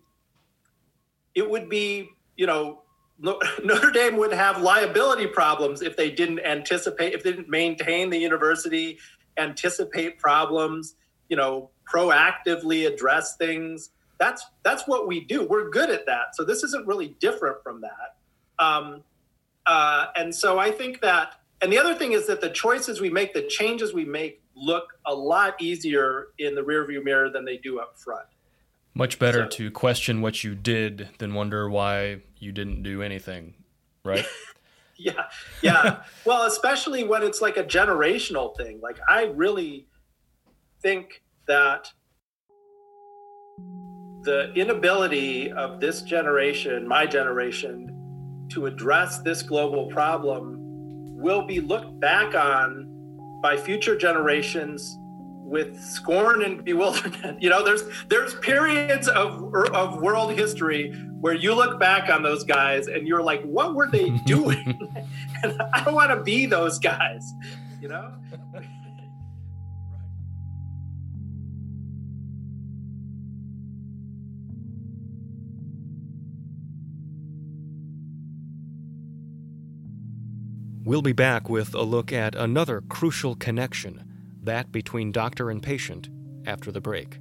it 1.36 1.50
would 1.50 1.70
be, 1.70 2.10
you 2.38 2.48
know, 2.48 2.82
Notre 3.64 3.92
Dame 3.92 4.18
would 4.18 4.34
have 4.34 4.62
liability 4.62 5.28
problems 5.28 5.82
if 5.82 5.96
they 5.96 6.12
didn't 6.12 6.40
anticipate, 6.40 7.14
if 7.14 7.24
they 7.24 7.32
didn't 7.32 7.50
maintain 7.50 8.10
the 8.10 8.18
university, 8.18 8.98
anticipate 9.38 10.20
problems, 10.20 10.96
you 11.30 11.38
know, 11.38 11.70
proactively 11.92 12.92
address 12.92 13.38
things. 13.38 13.92
That's 14.18 14.46
that's 14.64 14.88
what 14.88 15.08
we 15.08 15.22
do. 15.22 15.44
We're 15.44 15.70
good 15.70 15.90
at 15.90 16.06
that. 16.06 16.36
So 16.36 16.44
this 16.44 16.64
isn't 16.64 16.88
really 16.88 17.16
different 17.20 17.62
from 17.64 17.82
that. 17.82 18.64
Um, 18.64 19.04
uh, 19.66 20.08
and 20.16 20.34
so 20.34 20.60
I 20.60 20.72
think 20.72 21.02
that, 21.02 21.34
and 21.62 21.72
the 21.72 21.78
other 21.78 21.96
thing 21.96 22.14
is 22.14 22.28
that 22.28 22.42
the 22.42 22.50
choices 22.50 23.02
we 23.02 23.10
make, 23.10 23.34
the 23.34 23.48
changes 23.48 23.94
we 23.94 24.06
make, 24.06 24.42
look 24.56 24.94
a 25.06 25.14
lot 25.14 25.62
easier 25.62 26.28
in 26.38 26.56
the 26.56 26.62
rearview 26.62 27.04
mirror 27.04 27.30
than 27.30 27.46
they 27.46 27.58
do 27.58 27.80
up 27.80 27.98
front. 27.98 28.26
Much 28.94 29.20
better 29.20 29.44
so, 29.44 29.50
to 29.50 29.72
question 29.72 30.22
what 30.22 30.44
you 30.44 30.56
did 30.56 31.10
than 31.18 31.34
wonder 31.34 31.70
why 31.70 32.22
you 32.40 32.54
didn't 32.54 32.84
do 32.84 33.02
anything, 33.02 33.54
right? 34.06 34.26
yeah, 34.96 35.24
yeah. 35.62 36.04
well, 36.26 36.44
especially 36.44 37.04
when 37.04 37.22
it's 37.22 37.42
like 37.42 37.58
a 37.58 37.64
generational 37.64 38.56
thing. 38.56 38.80
Like 38.80 38.98
I 39.10 39.26
really 39.26 39.88
think 40.82 41.24
that 41.48 41.92
the 44.26 44.52
inability 44.54 45.52
of 45.52 45.80
this 45.80 46.02
generation, 46.02 46.88
my 46.88 47.06
generation, 47.06 47.92
to 48.50 48.66
address 48.66 49.20
this 49.20 49.42
global 49.42 49.86
problem 49.88 50.58
will 51.16 51.44
be 51.44 51.62
looked 51.62 52.00
back 52.00 52.36
on 52.36 52.92
by 53.42 53.56
future 53.56 53.96
generations 53.96 54.98
with 55.46 55.80
scorn 55.80 56.44
and 56.44 56.66
bewilderment. 56.66 57.40
You 57.42 57.50
know, 57.50 57.64
there's 57.64 57.84
there's 58.10 58.34
periods 58.36 59.08
of 59.08 59.54
of 59.74 60.02
world 60.02 60.34
history 60.34 60.92
where 61.22 61.36
you 61.36 61.54
look 61.54 61.80
back 61.80 62.10
on 62.10 62.24
those 62.24 62.44
guys 62.44 62.88
and 62.88 63.08
you're 63.08 63.22
like, 63.22 63.44
what 63.44 63.76
were 63.76 63.88
they 63.88 64.10
doing? 64.26 64.80
and 65.44 65.62
I 65.74 65.84
don't 65.84 65.94
want 65.94 66.10
to 66.12 66.24
be 66.24 66.48
those 66.48 66.80
guys. 66.80 67.34
You 67.80 67.90
know. 67.90 68.12
We'll 80.86 81.02
be 81.02 81.14
back 81.14 81.50
with 81.50 81.74
a 81.74 81.82
look 81.82 82.14
at 82.14 82.36
another 82.36 82.80
crucial 82.80 83.36
connection 83.36 84.04
that 84.44 84.72
between 84.72 85.12
doctor 85.12 85.50
and 85.50 85.64
patient, 85.64 86.10
after 86.46 86.72
the 86.72 86.80
break. 86.80 87.18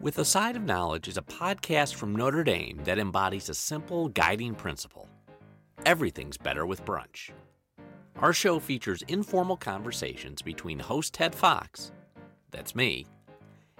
With 0.00 0.18
a 0.18 0.24
Side 0.24 0.56
of 0.56 0.64
Knowledge 0.64 1.06
is 1.06 1.16
a 1.16 1.22
podcast 1.22 1.94
from 1.94 2.16
Notre 2.16 2.42
Dame 2.42 2.80
that 2.82 2.98
embodies 2.98 3.48
a 3.48 3.54
simple 3.54 4.08
guiding 4.08 4.56
principle 4.56 5.08
everything's 5.86 6.36
better 6.36 6.66
with 6.66 6.84
brunch. 6.84 7.30
Our 8.20 8.32
show 8.34 8.58
features 8.58 9.02
informal 9.08 9.56
conversations 9.56 10.42
between 10.42 10.78
host 10.78 11.14
Ted 11.14 11.34
Fox, 11.34 11.90
that's 12.50 12.74
me, 12.74 13.06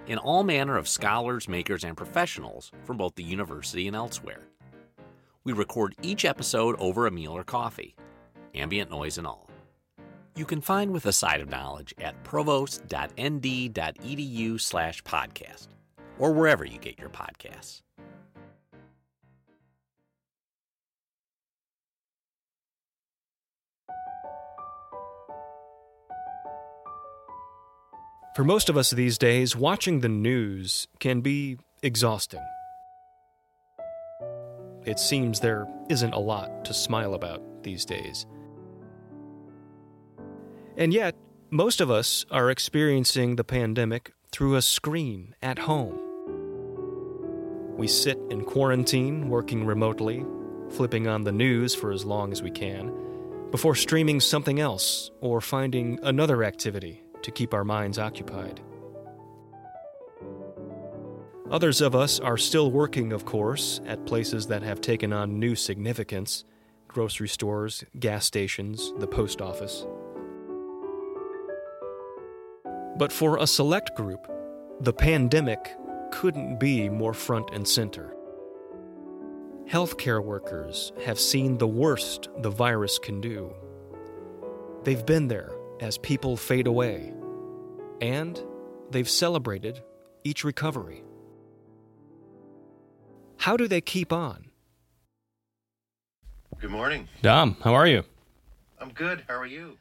and 0.06 0.18
all 0.18 0.44
manner 0.44 0.78
of 0.78 0.88
scholars, 0.88 1.46
makers, 1.46 1.84
and 1.84 1.94
professionals 1.94 2.72
from 2.84 2.96
both 2.96 3.16
the 3.16 3.22
university 3.22 3.86
and 3.86 3.94
elsewhere. 3.94 4.40
We 5.44 5.52
record 5.52 5.94
each 6.00 6.24
episode 6.24 6.74
over 6.78 7.06
a 7.06 7.10
meal 7.10 7.36
or 7.36 7.44
coffee, 7.44 7.94
ambient 8.54 8.90
noise 8.90 9.18
and 9.18 9.26
all. 9.26 9.50
You 10.36 10.46
can 10.46 10.62
find 10.62 10.90
With 10.90 11.04
a 11.04 11.12
Side 11.12 11.42
of 11.42 11.50
Knowledge 11.50 11.92
at 11.98 12.24
provost.nd.edu 12.24 14.60
slash 14.60 15.02
podcast 15.02 15.66
or 16.18 16.32
wherever 16.32 16.64
you 16.64 16.78
get 16.78 16.98
your 16.98 17.10
podcasts. 17.10 17.82
For 28.40 28.44
most 28.44 28.70
of 28.70 28.78
us 28.78 28.88
these 28.88 29.18
days, 29.18 29.54
watching 29.54 30.00
the 30.00 30.08
news 30.08 30.88
can 30.98 31.20
be 31.20 31.58
exhausting. 31.82 32.40
It 34.86 34.98
seems 34.98 35.40
there 35.40 35.68
isn't 35.90 36.14
a 36.14 36.18
lot 36.18 36.64
to 36.64 36.72
smile 36.72 37.12
about 37.12 37.42
these 37.62 37.84
days. 37.84 38.24
And 40.78 40.94
yet, 40.94 41.16
most 41.50 41.82
of 41.82 41.90
us 41.90 42.24
are 42.30 42.50
experiencing 42.50 43.36
the 43.36 43.44
pandemic 43.44 44.14
through 44.32 44.56
a 44.56 44.62
screen 44.62 45.34
at 45.42 45.58
home. 45.58 46.00
We 47.76 47.88
sit 47.88 48.18
in 48.30 48.44
quarantine, 48.44 49.28
working 49.28 49.66
remotely, 49.66 50.24
flipping 50.70 51.06
on 51.06 51.24
the 51.24 51.32
news 51.32 51.74
for 51.74 51.92
as 51.92 52.06
long 52.06 52.32
as 52.32 52.42
we 52.42 52.50
can, 52.50 52.90
before 53.50 53.74
streaming 53.74 54.18
something 54.18 54.58
else 54.58 55.10
or 55.20 55.42
finding 55.42 55.98
another 56.02 56.42
activity 56.42 57.02
to 57.22 57.30
keep 57.30 57.54
our 57.54 57.64
minds 57.64 57.98
occupied. 57.98 58.60
Others 61.50 61.80
of 61.80 61.96
us 61.96 62.20
are 62.20 62.36
still 62.36 62.70
working, 62.70 63.12
of 63.12 63.24
course, 63.24 63.80
at 63.84 64.06
places 64.06 64.46
that 64.46 64.62
have 64.62 64.80
taken 64.80 65.12
on 65.12 65.40
new 65.40 65.56
significance 65.56 66.44
grocery 66.86 67.28
stores, 67.28 67.84
gas 68.00 68.26
stations, 68.26 68.92
the 68.98 69.06
post 69.06 69.40
office. 69.40 69.86
But 72.96 73.12
for 73.12 73.36
a 73.36 73.46
select 73.46 73.96
group, 73.96 74.26
the 74.80 74.92
pandemic 74.92 75.76
couldn't 76.10 76.58
be 76.58 76.88
more 76.88 77.14
front 77.14 77.50
and 77.52 77.66
center. 77.66 78.14
Healthcare 79.68 80.22
workers 80.22 80.92
have 81.04 81.20
seen 81.20 81.58
the 81.58 81.68
worst 81.68 82.28
the 82.38 82.50
virus 82.50 82.98
can 82.98 83.20
do. 83.20 83.54
They've 84.82 85.06
been 85.06 85.28
there 85.28 85.52
as 85.80 85.98
people 85.98 86.36
fade 86.36 86.66
away, 86.66 87.12
and 88.00 88.40
they've 88.90 89.08
celebrated 89.08 89.82
each 90.24 90.44
recovery. 90.44 91.02
How 93.38 93.56
do 93.56 93.66
they 93.66 93.80
keep 93.80 94.12
on? 94.12 94.50
Good 96.60 96.70
morning. 96.70 97.08
Dom, 97.22 97.56
how 97.62 97.74
are 97.74 97.86
you? 97.86 98.04
I'm 98.78 98.90
good. 98.90 99.24
How 99.28 99.36
are 99.36 99.46
you? 99.46 99.78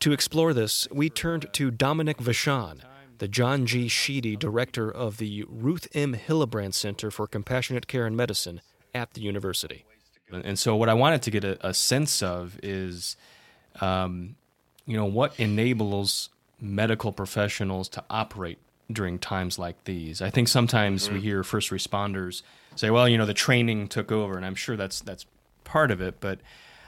To 0.00 0.12
explore 0.12 0.54
this, 0.54 0.88
we 0.90 1.10
turned 1.10 1.52
to 1.52 1.70
Dominic 1.70 2.18
Vachon, 2.18 2.80
the 3.18 3.28
John 3.28 3.66
G. 3.66 3.88
Sheedy 3.88 4.36
director 4.36 4.90
of 4.90 5.18
the 5.18 5.44
Ruth 5.48 5.88
M. 5.94 6.14
Hillebrand 6.14 6.72
Center 6.74 7.10
for 7.10 7.26
Compassionate 7.26 7.86
Care 7.86 8.06
and 8.06 8.16
Medicine 8.16 8.62
at 8.94 9.12
the 9.12 9.20
university. 9.20 9.84
And 10.30 10.58
so, 10.58 10.74
what 10.76 10.88
I 10.88 10.94
wanted 10.94 11.20
to 11.22 11.30
get 11.30 11.44
a, 11.44 11.66
a 11.66 11.74
sense 11.74 12.22
of 12.22 12.58
is 12.62 13.16
um, 13.80 14.36
you 14.86 14.96
know, 14.96 15.04
what 15.04 15.38
enables 15.38 16.30
medical 16.60 17.12
professionals 17.12 17.88
to 17.90 18.04
operate 18.10 18.58
during 18.90 19.18
times 19.18 19.58
like 19.58 19.84
these? 19.84 20.20
I 20.22 20.30
think 20.30 20.48
sometimes 20.48 21.04
mm-hmm. 21.04 21.14
we 21.14 21.20
hear 21.20 21.42
first 21.42 21.70
responders 21.70 22.42
say, 22.76 22.90
"Well, 22.90 23.08
you 23.08 23.18
know, 23.18 23.26
the 23.26 23.34
training 23.34 23.88
took 23.88 24.10
over," 24.12 24.36
and 24.36 24.44
I'm 24.44 24.54
sure 24.54 24.76
that's 24.76 25.00
that's 25.00 25.26
part 25.64 25.90
of 25.90 26.00
it. 26.00 26.20
But 26.20 26.40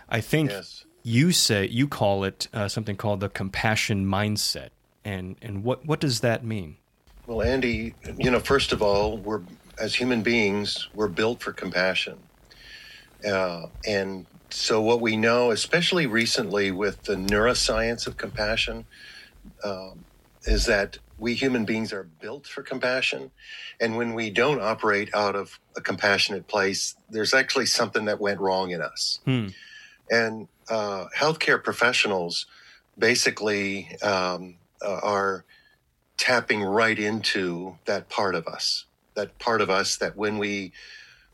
I 0.08 0.20
think 0.20 0.50
yes. 0.50 0.84
you 1.02 1.32
say 1.32 1.66
you 1.66 1.88
call 1.88 2.24
it 2.24 2.48
uh, 2.52 2.68
something 2.68 2.96
called 2.96 3.20
the 3.20 3.28
compassion 3.28 4.06
mindset, 4.06 4.70
and 5.04 5.36
and 5.42 5.64
what 5.64 5.86
what 5.86 6.00
does 6.00 6.20
that 6.20 6.44
mean? 6.44 6.76
Well, 7.26 7.42
Andy, 7.42 7.94
you 8.18 8.30
know, 8.30 8.40
first 8.40 8.72
of 8.72 8.82
all, 8.82 9.16
we're 9.16 9.42
as 9.78 9.94
human 9.94 10.22
beings, 10.22 10.88
we're 10.94 11.08
built 11.08 11.42
for 11.42 11.52
compassion, 11.52 12.18
uh, 13.26 13.66
and 13.86 14.26
so, 14.50 14.80
what 14.80 15.00
we 15.00 15.16
know, 15.16 15.50
especially 15.50 16.06
recently 16.06 16.70
with 16.70 17.02
the 17.04 17.16
neuroscience 17.16 18.06
of 18.06 18.16
compassion, 18.16 18.84
um, 19.62 20.04
is 20.44 20.66
that 20.66 20.98
we 21.18 21.34
human 21.34 21.64
beings 21.64 21.92
are 21.92 22.04
built 22.04 22.46
for 22.46 22.62
compassion. 22.62 23.30
And 23.80 23.96
when 23.96 24.14
we 24.14 24.30
don't 24.30 24.60
operate 24.60 25.14
out 25.14 25.36
of 25.36 25.58
a 25.76 25.80
compassionate 25.80 26.48
place, 26.48 26.96
there's 27.08 27.34
actually 27.34 27.66
something 27.66 28.04
that 28.06 28.20
went 28.20 28.40
wrong 28.40 28.70
in 28.70 28.80
us. 28.80 29.20
Hmm. 29.24 29.48
And 30.10 30.48
uh, 30.68 31.06
healthcare 31.16 31.62
professionals 31.62 32.46
basically 32.98 33.96
um, 34.02 34.56
uh, 34.82 35.00
are 35.02 35.44
tapping 36.16 36.62
right 36.62 36.98
into 36.98 37.78
that 37.86 38.08
part 38.08 38.34
of 38.34 38.46
us, 38.46 38.86
that 39.14 39.38
part 39.38 39.60
of 39.60 39.70
us 39.70 39.96
that 39.96 40.16
when 40.16 40.38
we 40.38 40.72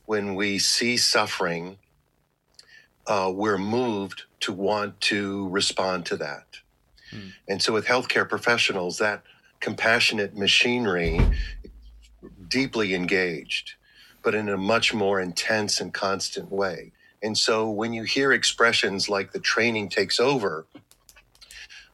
when 0.07 0.35
we 0.35 0.59
see 0.59 0.96
suffering, 0.96 1.79
uh, 3.11 3.29
we're 3.35 3.59
moved 3.59 4.23
to 4.38 4.53
want 4.53 5.01
to 5.01 5.49
respond 5.49 6.07
to 6.07 6.16
that. 6.16 6.61
And 7.49 7.61
so, 7.61 7.73
with 7.73 7.87
healthcare 7.87 8.29
professionals, 8.29 8.99
that 8.99 9.25
compassionate 9.59 10.37
machinery 10.37 11.20
deeply 12.49 12.94
engaged, 12.94 13.75
but 14.23 14.37
in 14.37 14.49
a 14.49 14.57
much 14.57 14.94
more 14.94 15.20
intense 15.20 15.81
and 15.81 15.92
constant 15.92 16.53
way. 16.53 16.92
And 17.20 17.37
so, 17.37 17.68
when 17.68 17.92
you 17.92 18.05
hear 18.05 18.31
expressions 18.31 19.09
like 19.09 19.33
the 19.33 19.40
training 19.40 19.88
takes 19.88 20.20
over, 20.20 20.66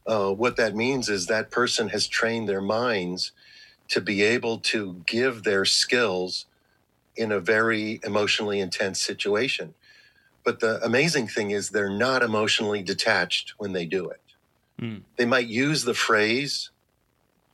uh, 0.05 0.29
what 0.29 0.55
that 0.57 0.75
means 0.75 1.09
is 1.09 1.25
that 1.25 1.49
person 1.49 1.89
has 1.89 2.07
trained 2.07 2.47
their 2.47 2.61
minds 2.61 3.31
to 3.87 4.01
be 4.01 4.21
able 4.21 4.59
to 4.59 5.01
give 5.07 5.43
their 5.43 5.65
skills 5.65 6.45
in 7.15 7.31
a 7.31 7.39
very 7.39 7.99
emotionally 8.03 8.59
intense 8.59 9.01
situation. 9.01 9.73
But 10.47 10.61
the 10.61 10.81
amazing 10.81 11.27
thing 11.27 11.51
is, 11.51 11.71
they're 11.71 11.89
not 11.89 12.23
emotionally 12.23 12.81
detached 12.81 13.55
when 13.57 13.73
they 13.73 13.85
do 13.85 14.07
it. 14.07 14.21
Hmm. 14.79 14.99
They 15.17 15.25
might 15.25 15.47
use 15.47 15.83
the 15.83 15.93
phrase, 15.93 16.69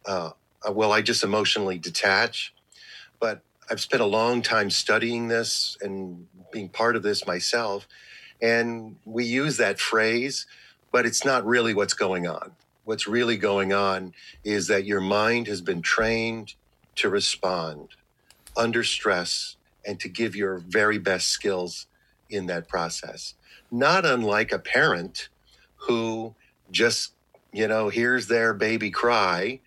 uh, 0.05 0.33
uh, 0.61 0.71
well, 0.71 0.91
I 0.91 1.01
just 1.01 1.23
emotionally 1.23 1.79
detach. 1.79 2.53
But 3.19 3.41
I've 3.67 3.81
spent 3.81 4.03
a 4.03 4.05
long 4.05 4.43
time 4.43 4.69
studying 4.69 5.27
this 5.27 5.75
and 5.81 6.27
being 6.51 6.69
part 6.69 6.95
of 6.95 7.01
this 7.01 7.25
myself. 7.25 7.87
And 8.43 8.97
we 9.05 9.25
use 9.25 9.57
that 9.57 9.79
phrase, 9.79 10.45
but 10.91 11.07
it's 11.07 11.25
not 11.25 11.43
really 11.47 11.73
what's 11.73 11.95
going 11.95 12.27
on. 12.27 12.51
What's 12.85 13.07
really 13.07 13.37
going 13.37 13.73
on 13.73 14.13
is 14.43 14.67
that 14.67 14.85
your 14.85 15.01
mind 15.01 15.47
has 15.47 15.61
been 15.61 15.81
trained 15.81 16.53
to 16.97 17.09
respond 17.09 17.87
under 18.55 18.83
stress 18.83 19.55
and 19.83 19.99
to 19.99 20.07
give 20.07 20.35
your 20.35 20.59
very 20.59 20.99
best 20.99 21.29
skills 21.29 21.87
in 22.29 22.47
that 22.47 22.67
process. 22.67 23.35
Not 23.71 24.05
unlike 24.05 24.51
a 24.51 24.59
parent 24.59 25.29
who 25.75 26.35
just, 26.71 27.13
you 27.51 27.67
know, 27.67 27.89
hears 27.89 28.27
their 28.27 28.53
baby 28.53 28.89
cry 28.89 29.59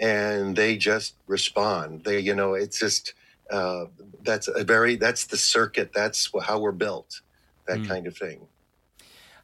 and 0.00 0.56
they 0.56 0.76
just 0.76 1.14
respond. 1.26 2.04
They, 2.04 2.20
you 2.20 2.34
know, 2.34 2.54
it's 2.54 2.78
just, 2.78 3.14
uh, 3.50 3.86
that's 4.22 4.48
a 4.48 4.64
very, 4.64 4.96
that's 4.96 5.26
the 5.26 5.36
circuit. 5.36 5.92
That's 5.94 6.30
how 6.42 6.58
we're 6.58 6.72
built, 6.72 7.20
that 7.66 7.80
Mm. 7.80 7.88
kind 7.88 8.06
of 8.06 8.16
thing. 8.16 8.46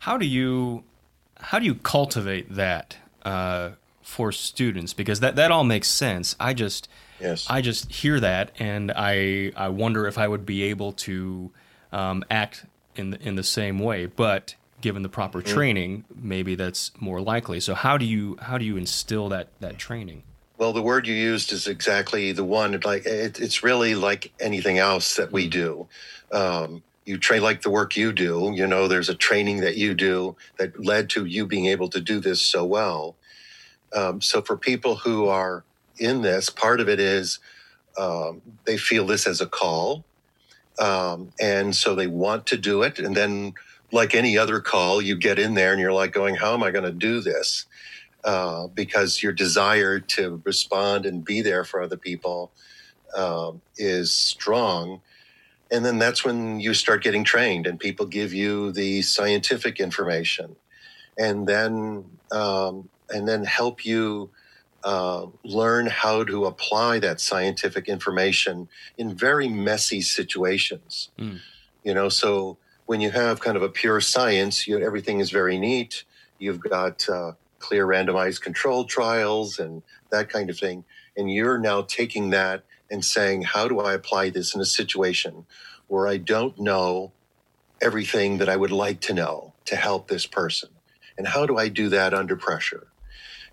How 0.01 0.17
do 0.17 0.27
you 0.27 0.85
how 1.37 1.59
do 1.59 1.65
you 1.65 1.75
cultivate 1.75 2.55
that 2.55 2.97
uh, 3.23 3.71
for 4.03 4.33
students? 4.33 4.93
Because 4.95 5.21
that 5.21 5.37
that 5.37 5.51
all 5.51 5.65
makes 5.65 5.89
sense. 5.89 6.37
I 6.41 6.55
just 6.55 6.89
Yes. 7.21 7.47
I 7.51 7.61
just 7.61 7.93
hear 7.93 8.19
that 8.21 8.53
and 8.59 8.91
I 8.97 9.53
I 9.57 9.69
wonder 9.69 10.07
if 10.07 10.17
I 10.17 10.27
would 10.27 10.47
be 10.47 10.63
able 10.65 10.93
to 10.93 11.53
um, 11.93 12.25
act 12.31 12.65
in 12.97 13.11
the, 13.11 13.21
in 13.21 13.35
the 13.37 13.43
same 13.43 13.79
way. 13.79 14.07
But 14.07 14.55
given 14.81 15.03
the 15.03 15.09
proper 15.09 15.43
training, 15.43 16.05
maybe 16.15 16.55
that's 16.55 16.91
more 17.01 17.21
likely. 17.21 17.61
So 17.61 17.75
how 17.75 17.99
do 17.99 18.05
you 18.05 18.37
how 18.41 18.59
do 18.59 18.65
you 18.65 18.77
instill 18.77 19.29
that 19.31 19.49
that 19.61 19.79
training? 19.79 20.23
Well, 20.59 20.73
the 20.73 20.83
word 20.83 21.07
you 21.07 21.15
used 21.15 21.53
is 21.53 21.67
exactly 21.67 22.33
the 22.33 22.45
one. 22.45 22.79
Like 22.85 23.07
it, 23.07 23.41
it's 23.41 23.63
really 23.63 23.95
like 23.95 24.33
anything 24.41 24.79
else 24.79 25.17
that 25.17 25.33
we 25.33 25.49
do. 25.49 25.89
Um, 26.33 26.83
you 27.07 27.19
train 27.19 27.43
like 27.43 27.63
the 27.63 27.71
work 27.71 27.97
you 27.97 28.13
do. 28.13 28.53
You 28.55 28.67
know, 28.67 28.87
there's 28.87 29.09
a 29.09 29.15
training 29.15 29.61
that 29.61 29.77
you 29.77 29.95
do 29.95 30.37
that 30.59 30.79
led 30.79 31.11
to 31.11 31.25
you 31.25 31.47
being 31.47 31.67
able 31.67 31.89
to 31.89 32.01
do 32.01 32.21
this 32.21 32.43
so 32.43 32.65
well. 32.65 33.17
Um, 33.95 34.21
so 34.21 34.43
for 34.43 34.57
people 34.57 34.97
who 34.97 35.27
are 35.27 35.65
in 35.99 36.23
this, 36.23 36.51
part 36.51 36.81
of 36.81 36.89
it 36.89 37.01
is 37.01 37.39
um, 37.99 38.43
they 38.65 38.77
feel 38.77 39.07
this 39.07 39.27
as 39.27 39.41
a 39.41 39.47
call, 39.47 40.05
um, 40.81 41.33
and 41.41 41.77
so 41.77 41.95
they 41.95 42.09
want 42.09 42.47
to 42.49 42.57
do 42.57 42.83
it. 42.83 42.99
And 42.99 43.17
then, 43.17 43.55
like 43.93 44.15
any 44.15 44.39
other 44.39 44.61
call, 44.61 45.03
you 45.03 45.17
get 45.17 45.39
in 45.39 45.55
there 45.55 45.73
and 45.73 45.81
you're 45.81 45.93
like 45.93 46.13
going, 46.13 46.37
"How 46.37 46.55
am 46.55 46.63
I 46.63 46.71
going 46.73 46.85
to 46.85 46.93
do 46.93 47.21
this?" 47.21 47.67
uh, 48.25 48.67
because 48.69 49.23
your 49.23 49.33
desire 49.33 49.99
to 50.01 50.41
respond 50.45 51.07
and 51.07 51.25
be 51.25 51.41
there 51.41 51.65
for 51.65 51.81
other 51.81 51.97
people 51.97 52.53
um, 53.17 53.61
is 53.77 54.13
strong. 54.13 55.01
And 55.71 55.85
then 55.85 55.99
that's 55.99 56.25
when 56.25 56.61
you 56.61 56.75
start 56.75 57.03
getting 57.03 57.25
trained, 57.25 57.67
and 57.67 57.79
people 57.79 58.07
give 58.07 58.35
you 58.35 58.73
the 58.73 59.03
scientific 59.03 59.79
information, 59.79 60.57
and 61.17 61.47
then 61.47 62.05
um, 62.33 62.89
and 63.09 63.29
then 63.29 63.45
help 63.45 63.85
you 63.85 64.31
uh, 64.85 65.27
learn 65.45 65.87
how 65.87 66.25
to 66.25 66.47
apply 66.47 66.99
that 67.01 67.21
scientific 67.21 67.89
information 67.89 68.69
in 68.97 69.15
very 69.15 69.49
messy 69.49 70.01
situations. 70.01 71.11
Mm. 71.19 71.41
You 71.85 71.95
know, 71.95 72.09
so 72.09 72.59
when 72.87 73.01
you 73.01 73.11
have 73.11 73.41
kind 73.41 73.57
of 73.57 73.63
a 73.63 73.69
pure 73.69 74.01
science, 74.01 74.67
you, 74.67 74.79
everything 74.79 75.21
is 75.21 75.31
very 75.31 75.59
neat. 75.59 76.05
You've 76.39 76.61
got 76.61 77.09
uh, 77.09 77.33
clear 77.59 77.87
randomized 77.87 78.41
control 78.41 78.85
trials 78.85 79.59
and 79.59 79.83
that 80.11 80.29
kind 80.29 80.51
of 80.51 80.59
thing. 80.59 80.85
And 81.17 81.31
you're 81.31 81.59
now 81.59 81.83
taking 81.83 82.31
that 82.31 82.65
and 82.91 83.05
saying, 83.05 83.43
how 83.43 83.69
do 83.69 83.81
I 83.81 83.93
apply 83.93 84.31
this 84.31 84.55
in 84.55 84.61
a 84.61 84.67
situation 84.67 85.47
where 85.87 86.09
I 86.09 86.17
don't 86.17 86.59
know 86.59 87.13
everything 87.81 88.39
that 88.39 88.49
I 88.49 88.57
would 88.57 88.73
like 88.73 89.01
to 89.03 89.15
know 89.15 89.53
to 89.67 89.77
help 89.77 90.09
this 90.09 90.27
person? 90.27 90.71
And 91.17 91.29
how 91.29 91.47
do 91.47 91.57
I 91.59 91.69
do 91.69 91.91
that 91.91 92.15
under 92.15 92.35
pressure? 92.35 92.90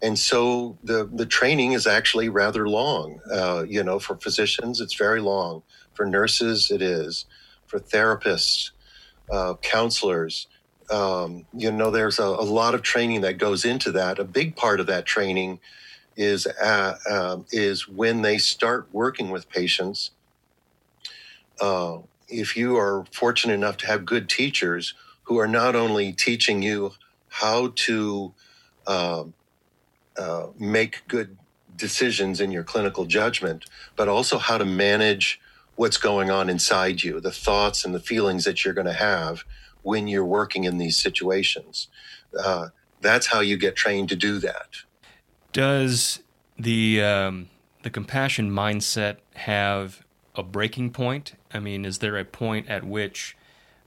And 0.01 0.17
so 0.17 0.77
the, 0.83 1.09
the 1.11 1.25
training 1.25 1.71
is 1.73 1.87
actually 1.87 2.29
rather 2.29 2.69
long. 2.69 3.19
Uh, 3.31 3.65
you 3.67 3.83
know, 3.83 3.99
for 3.99 4.15
physicians, 4.15 4.79
it's 4.79 4.95
very 4.95 5.21
long. 5.21 5.63
For 5.93 6.05
nurses, 6.05 6.69
it 6.71 6.81
is. 6.81 7.25
For 7.65 7.79
therapists, 7.79 8.71
uh, 9.31 9.55
counselors, 9.61 10.47
um, 10.89 11.45
you 11.53 11.71
know, 11.71 11.91
there's 11.91 12.19
a, 12.19 12.23
a 12.23 12.45
lot 12.45 12.73
of 12.73 12.81
training 12.81 13.21
that 13.21 13.37
goes 13.37 13.65
into 13.65 13.91
that. 13.93 14.19
A 14.19 14.23
big 14.23 14.55
part 14.55 14.79
of 14.79 14.87
that 14.87 15.05
training 15.05 15.59
is 16.15 16.47
uh, 16.47 16.95
um 17.09 17.45
is 17.51 17.87
when 17.87 18.21
they 18.23 18.37
start 18.37 18.87
working 18.91 19.29
with 19.29 19.49
patients. 19.49 20.11
Uh, 21.61 21.99
if 22.27 22.57
you 22.57 22.77
are 22.77 23.05
fortunate 23.11 23.53
enough 23.53 23.77
to 23.77 23.87
have 23.87 24.05
good 24.05 24.29
teachers 24.29 24.93
who 25.23 25.37
are 25.37 25.47
not 25.47 25.75
only 25.75 26.11
teaching 26.13 26.61
you 26.61 26.91
how 27.29 27.71
to 27.75 28.33
um, 28.87 29.33
uh, 30.17 30.47
make 30.57 31.03
good 31.07 31.37
decisions 31.75 32.41
in 32.41 32.51
your 32.51 32.63
clinical 32.63 33.05
judgment, 33.05 33.65
but 33.95 34.07
also 34.07 34.37
how 34.37 34.57
to 34.57 34.65
manage 34.65 35.39
what's 35.75 35.97
going 35.97 36.31
on 36.31 36.49
inside 36.49 37.03
you, 37.03 37.19
the 37.19 37.31
thoughts 37.31 37.85
and 37.85 37.93
the 37.93 37.99
feelings 37.99 38.43
that 38.45 38.65
you're 38.65 38.73
going 38.73 38.87
to 38.87 38.93
have 38.93 39.43
when 39.83 40.07
you're 40.07 40.25
working 40.25 40.63
in 40.63 40.77
these 40.79 40.97
situations. 40.97 41.87
Uh, 42.37 42.69
that's 43.01 43.27
how 43.27 43.39
you 43.39 43.57
get 43.57 43.75
trained 43.75 44.09
to 44.09 44.15
do 44.15 44.39
that. 44.39 44.69
Does 45.53 46.19
the 46.57 47.01
um, 47.01 47.49
the 47.83 47.89
compassion 47.89 48.51
mindset 48.51 49.17
have 49.35 50.03
a 50.35 50.43
breaking 50.43 50.91
point? 50.91 51.33
I 51.53 51.59
mean, 51.59 51.85
is 51.85 51.99
there 51.99 52.17
a 52.17 52.25
point 52.25 52.67
at 52.69 52.83
which 52.83 53.37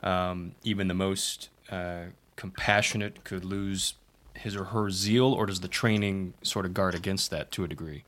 um, 0.02 0.54
even 0.62 0.88
the 0.88 0.94
most 0.94 1.50
uh, 1.70 2.04
compassionate 2.36 3.24
could 3.24 3.44
lose 3.44 3.94
his 4.42 4.57
or 4.57 4.64
her 4.64 4.90
zeal, 4.90 5.33
or 5.33 5.46
does 5.46 5.61
the 5.61 5.68
training 5.68 6.35
sort 6.42 6.64
of 6.66 6.74
guard 6.74 6.94
against 6.94 7.31
that 7.31 7.50
to 7.53 7.64
a 7.64 7.68
degree? 7.68 8.05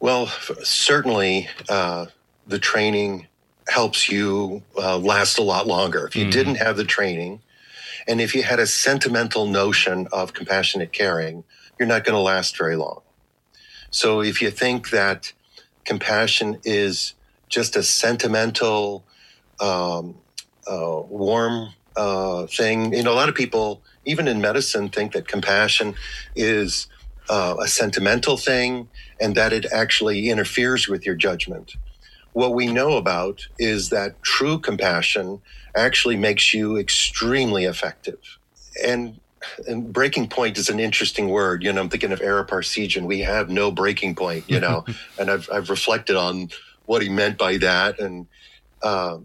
Well, 0.00 0.26
certainly 0.62 1.48
uh, 1.68 2.06
the 2.46 2.58
training 2.58 3.26
helps 3.68 4.08
you 4.08 4.62
uh, 4.76 4.96
last 4.98 5.38
a 5.38 5.42
lot 5.42 5.66
longer. 5.66 6.06
If 6.06 6.16
you 6.16 6.24
Mhm. 6.26 6.30
didn't 6.30 6.54
have 6.56 6.76
the 6.76 6.84
training, 6.84 7.42
and 8.06 8.20
if 8.20 8.34
you 8.34 8.42
had 8.42 8.60
a 8.60 8.66
sentimental 8.66 9.46
notion 9.46 10.06
of 10.12 10.32
compassionate 10.32 10.92
caring, 10.92 11.44
you're 11.78 11.88
not 11.88 12.04
going 12.04 12.14
to 12.14 12.20
last 12.20 12.56
very 12.56 12.76
long. 12.76 13.02
So 13.90 14.22
if 14.22 14.40
you 14.40 14.50
think 14.50 14.90
that 14.90 15.32
compassion 15.84 16.60
is 16.64 17.14
just 17.48 17.76
a 17.76 17.82
sentimental, 17.82 19.06
um, 19.60 20.16
uh, 20.70 21.00
warm 21.08 21.74
uh, 21.96 22.46
thing, 22.46 22.92
you 22.94 23.02
know, 23.02 23.12
a 23.12 23.18
lot 23.22 23.28
of 23.28 23.34
people, 23.34 23.82
even 24.08 24.26
in 24.26 24.40
medicine, 24.40 24.88
think 24.88 25.12
that 25.12 25.28
compassion 25.28 25.94
is 26.34 26.88
uh, 27.28 27.56
a 27.60 27.68
sentimental 27.68 28.36
thing 28.36 28.88
and 29.20 29.34
that 29.34 29.52
it 29.52 29.66
actually 29.70 30.30
interferes 30.30 30.88
with 30.88 31.04
your 31.04 31.14
judgment. 31.14 31.74
What 32.32 32.54
we 32.54 32.66
know 32.66 32.96
about 32.96 33.46
is 33.58 33.90
that 33.90 34.22
true 34.22 34.58
compassion 34.58 35.40
actually 35.76 36.16
makes 36.16 36.54
you 36.54 36.76
extremely 36.76 37.64
effective. 37.64 38.38
And 38.84 39.20
and 39.66 39.92
breaking 39.92 40.28
point 40.28 40.58
is 40.58 40.68
an 40.68 40.80
interesting 40.80 41.28
word. 41.28 41.62
You 41.62 41.72
know, 41.72 41.80
I'm 41.80 41.88
thinking 41.88 42.12
of 42.12 42.20
Ara 42.20 42.44
Parseghian. 42.44 43.06
We 43.06 43.20
have 43.20 43.48
no 43.48 43.70
breaking 43.70 44.14
point. 44.14 44.44
You 44.48 44.60
know, 44.60 44.84
and 45.18 45.30
I've 45.30 45.48
I've 45.52 45.70
reflected 45.70 46.16
on 46.16 46.48
what 46.86 47.02
he 47.02 47.08
meant 47.08 47.38
by 47.38 47.58
that, 47.58 48.00
and 48.00 48.26
uh, 48.82 49.18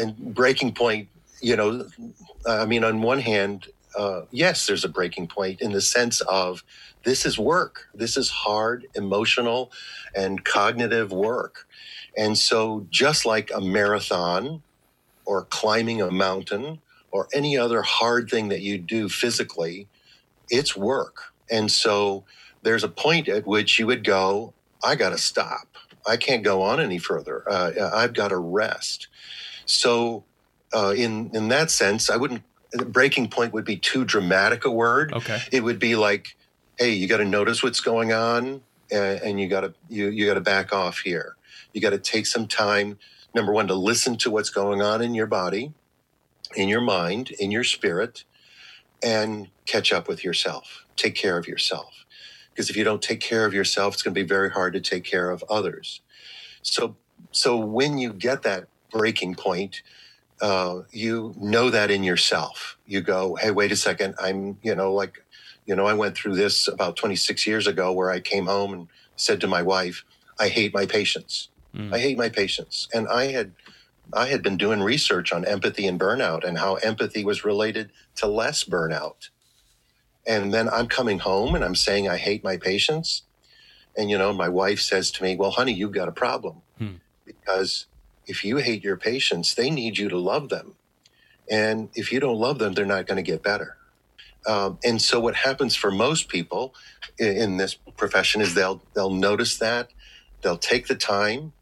and 0.00 0.34
breaking 0.34 0.74
point. 0.74 1.08
You 1.44 1.56
know, 1.56 1.86
I 2.46 2.64
mean, 2.64 2.84
on 2.84 3.02
one 3.02 3.20
hand, 3.20 3.68
uh, 3.94 4.22
yes, 4.30 4.66
there's 4.66 4.82
a 4.82 4.88
breaking 4.88 5.26
point 5.26 5.60
in 5.60 5.72
the 5.72 5.82
sense 5.82 6.22
of 6.22 6.64
this 7.04 7.26
is 7.26 7.38
work. 7.38 7.86
This 7.94 8.16
is 8.16 8.30
hard, 8.30 8.86
emotional, 8.94 9.70
and 10.16 10.42
cognitive 10.42 11.12
work. 11.12 11.68
And 12.16 12.38
so, 12.38 12.86
just 12.88 13.26
like 13.26 13.50
a 13.54 13.60
marathon 13.60 14.62
or 15.26 15.44
climbing 15.44 16.00
a 16.00 16.10
mountain 16.10 16.80
or 17.10 17.28
any 17.34 17.58
other 17.58 17.82
hard 17.82 18.30
thing 18.30 18.48
that 18.48 18.62
you 18.62 18.78
do 18.78 19.10
physically, 19.10 19.86
it's 20.48 20.74
work. 20.74 21.34
And 21.50 21.70
so, 21.70 22.24
there's 22.62 22.84
a 22.84 22.88
point 22.88 23.28
at 23.28 23.46
which 23.46 23.78
you 23.78 23.86
would 23.86 24.02
go, 24.02 24.54
I 24.82 24.94
got 24.94 25.10
to 25.10 25.18
stop. 25.18 25.76
I 26.06 26.16
can't 26.16 26.42
go 26.42 26.62
on 26.62 26.80
any 26.80 26.96
further. 26.98 27.44
Uh, 27.46 27.90
I've 27.92 28.14
got 28.14 28.28
to 28.28 28.38
rest. 28.38 29.08
So, 29.66 30.24
uh, 30.74 30.94
in 30.96 31.30
in 31.34 31.48
that 31.48 31.70
sense, 31.70 32.10
I 32.10 32.16
wouldn't. 32.16 32.42
Breaking 32.88 33.28
point 33.28 33.52
would 33.52 33.64
be 33.64 33.76
too 33.76 34.04
dramatic 34.04 34.64
a 34.64 34.70
word. 34.70 35.12
Okay. 35.12 35.40
It 35.52 35.62
would 35.62 35.78
be 35.78 35.94
like, 35.94 36.36
hey, 36.76 36.90
you 36.90 37.06
got 37.06 37.18
to 37.18 37.24
notice 37.24 37.62
what's 37.62 37.80
going 37.80 38.12
on, 38.12 38.62
and, 38.90 39.20
and 39.20 39.40
you 39.40 39.48
got 39.48 39.60
to 39.60 39.74
you 39.88 40.08
you 40.08 40.26
got 40.26 40.34
to 40.34 40.40
back 40.40 40.72
off 40.72 40.98
here. 40.98 41.36
You 41.72 41.80
got 41.80 41.90
to 41.90 41.98
take 41.98 42.26
some 42.26 42.48
time. 42.48 42.98
Number 43.34 43.52
one, 43.52 43.68
to 43.68 43.74
listen 43.74 44.16
to 44.18 44.30
what's 44.30 44.50
going 44.50 44.82
on 44.82 45.02
in 45.02 45.14
your 45.14 45.26
body, 45.26 45.72
in 46.54 46.68
your 46.68 46.80
mind, 46.80 47.30
in 47.32 47.50
your 47.50 47.64
spirit, 47.64 48.24
and 49.02 49.48
catch 49.66 49.92
up 49.92 50.08
with 50.08 50.24
yourself. 50.24 50.84
Take 50.96 51.14
care 51.14 51.36
of 51.36 51.46
yourself. 51.46 52.04
Because 52.50 52.70
if 52.70 52.76
you 52.76 52.84
don't 52.84 53.02
take 53.02 53.20
care 53.20 53.44
of 53.44 53.52
yourself, 53.52 53.94
it's 53.94 54.02
going 54.02 54.14
to 54.14 54.20
be 54.20 54.26
very 54.26 54.50
hard 54.50 54.72
to 54.74 54.80
take 54.80 55.04
care 55.04 55.30
of 55.30 55.42
others. 55.50 56.00
So, 56.62 56.96
so 57.32 57.56
when 57.56 57.98
you 57.98 58.12
get 58.12 58.42
that 58.42 58.68
breaking 58.92 59.34
point, 59.34 59.82
uh, 60.40 60.82
you 60.90 61.34
know 61.38 61.70
that 61.70 61.90
in 61.90 62.02
yourself. 62.02 62.76
You 62.86 63.00
go, 63.00 63.34
hey, 63.36 63.50
wait 63.50 63.72
a 63.72 63.76
second. 63.76 64.14
I'm, 64.20 64.58
you 64.62 64.74
know, 64.74 64.92
like, 64.92 65.24
you 65.66 65.74
know, 65.74 65.86
I 65.86 65.94
went 65.94 66.16
through 66.16 66.36
this 66.36 66.68
about 66.68 66.96
26 66.96 67.46
years 67.46 67.66
ago 67.66 67.92
where 67.92 68.10
I 68.10 68.20
came 68.20 68.46
home 68.46 68.72
and 68.72 68.88
said 69.16 69.40
to 69.40 69.46
my 69.46 69.62
wife, 69.62 70.04
I 70.38 70.48
hate 70.48 70.74
my 70.74 70.86
patients. 70.86 71.48
Mm. 71.74 71.94
I 71.94 71.98
hate 71.98 72.18
my 72.18 72.28
patients. 72.28 72.88
And 72.92 73.08
I 73.08 73.26
had, 73.26 73.52
I 74.12 74.26
had 74.26 74.42
been 74.42 74.56
doing 74.56 74.82
research 74.82 75.32
on 75.32 75.44
empathy 75.44 75.86
and 75.86 75.98
burnout 75.98 76.44
and 76.44 76.58
how 76.58 76.74
empathy 76.76 77.24
was 77.24 77.44
related 77.44 77.90
to 78.16 78.26
less 78.26 78.64
burnout. 78.64 79.30
And 80.26 80.52
then 80.52 80.68
I'm 80.68 80.88
coming 80.88 81.18
home 81.20 81.54
and 81.54 81.64
I'm 81.64 81.74
saying, 81.74 82.08
I 82.08 82.16
hate 82.16 82.42
my 82.42 82.56
patients. 82.56 83.22
And, 83.96 84.10
you 84.10 84.18
know, 84.18 84.32
my 84.32 84.48
wife 84.48 84.80
says 84.80 85.10
to 85.12 85.22
me, 85.22 85.36
Well, 85.36 85.52
honey, 85.52 85.72
you've 85.72 85.92
got 85.92 86.08
a 86.08 86.12
problem 86.12 86.62
Hmm. 86.78 86.96
because 87.24 87.86
if 88.26 88.44
you 88.44 88.58
hate 88.58 88.84
your 88.84 88.96
patients, 88.96 89.54
they 89.54 89.70
need 89.70 89.98
you 89.98 90.08
to 90.08 90.18
love 90.18 90.48
them. 90.48 90.76
And 91.50 91.90
if 91.94 92.12
you 92.12 92.20
don't 92.20 92.38
love 92.38 92.58
them, 92.58 92.72
they're 92.74 92.86
not 92.86 93.06
going 93.06 93.16
to 93.16 93.30
get 93.30 93.42
better. 93.42 93.76
Um, 94.46 94.78
and 94.84 95.00
so 95.00 95.20
what 95.20 95.36
happens 95.36 95.74
for 95.74 95.90
most 95.90 96.28
people 96.28 96.74
in, 97.18 97.36
in 97.36 97.56
this 97.56 97.74
profession 97.96 98.40
is 98.40 98.54
they'll 98.54 98.82
they'll 98.94 99.10
notice 99.10 99.58
that 99.58 99.90
they'll 100.42 100.58
take 100.58 100.86
the 100.86 100.94
time 100.94 101.52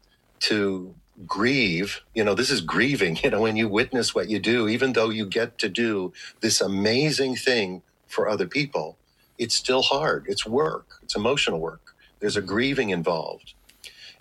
to 0.41 0.93
grieve. 1.25 2.01
You 2.13 2.23
know, 2.23 2.33
this 2.33 2.49
is 2.49 2.61
grieving. 2.61 3.17
You 3.23 3.31
know, 3.31 3.41
when 3.41 3.55
you 3.55 3.69
witness 3.69 4.13
what 4.13 4.29
you 4.29 4.39
do, 4.39 4.67
even 4.67 4.93
though 4.93 5.09
you 5.09 5.25
get 5.25 5.57
to 5.59 5.69
do 5.69 6.13
this 6.41 6.61
amazing 6.61 7.35
thing 7.37 7.81
for 8.07 8.27
other 8.27 8.47
people, 8.47 8.97
it's 9.37 9.55
still 9.55 9.81
hard. 9.81 10.25
It's 10.27 10.45
work. 10.45 10.99
It's 11.03 11.15
emotional 11.15 11.59
work. 11.59 11.95
There's 12.19 12.37
a 12.37 12.41
grieving 12.41 12.89
involved, 12.89 13.53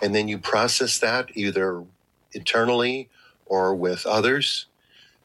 and 0.00 0.14
then 0.14 0.28
you 0.28 0.38
process 0.38 0.98
that 1.00 1.30
either 1.34 1.84
internally 2.34 3.08
or 3.46 3.74
with 3.74 4.06
others. 4.06 4.66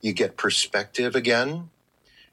You 0.01 0.13
get 0.13 0.37
perspective 0.37 1.15
again. 1.15 1.69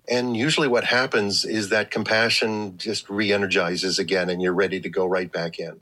And 0.09 0.37
usually, 0.37 0.69
what 0.69 0.85
happens 0.85 1.45
is 1.47 1.71
that 1.71 1.91
compassion 1.91 2.77
just 2.77 3.09
re 3.09 3.33
energizes 3.33 3.99
again, 3.99 4.29
and 4.29 4.43
you're 4.43 4.53
ready 4.53 4.79
to 4.81 4.89
go 4.91 5.07
right 5.07 5.33
back 5.33 5.59
in. 5.59 5.81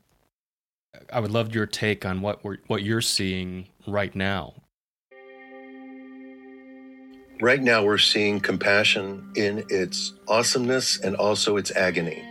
I 1.12 1.18
would 1.18 1.32
love 1.32 1.54
your 1.54 1.66
take 1.66 2.06
on 2.06 2.20
what 2.20 2.44
we're, 2.44 2.58
what 2.68 2.82
you're 2.82 3.00
seeing 3.00 3.68
right 3.86 4.14
now. 4.14 4.54
Right 7.40 7.60
now, 7.60 7.82
we're 7.82 7.98
seeing 7.98 8.38
compassion 8.38 9.32
in 9.34 9.64
its 9.68 10.12
awesomeness 10.28 11.00
and 11.00 11.16
also 11.16 11.56
its 11.56 11.72
agony. 11.72 12.22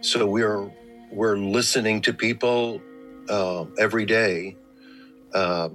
So 0.00 0.26
we're 0.26 0.70
we're 1.10 1.36
listening 1.36 2.00
to 2.02 2.14
people 2.14 2.80
uh, 3.28 3.66
every 3.78 4.06
day 4.06 4.56
uh, 5.34 5.68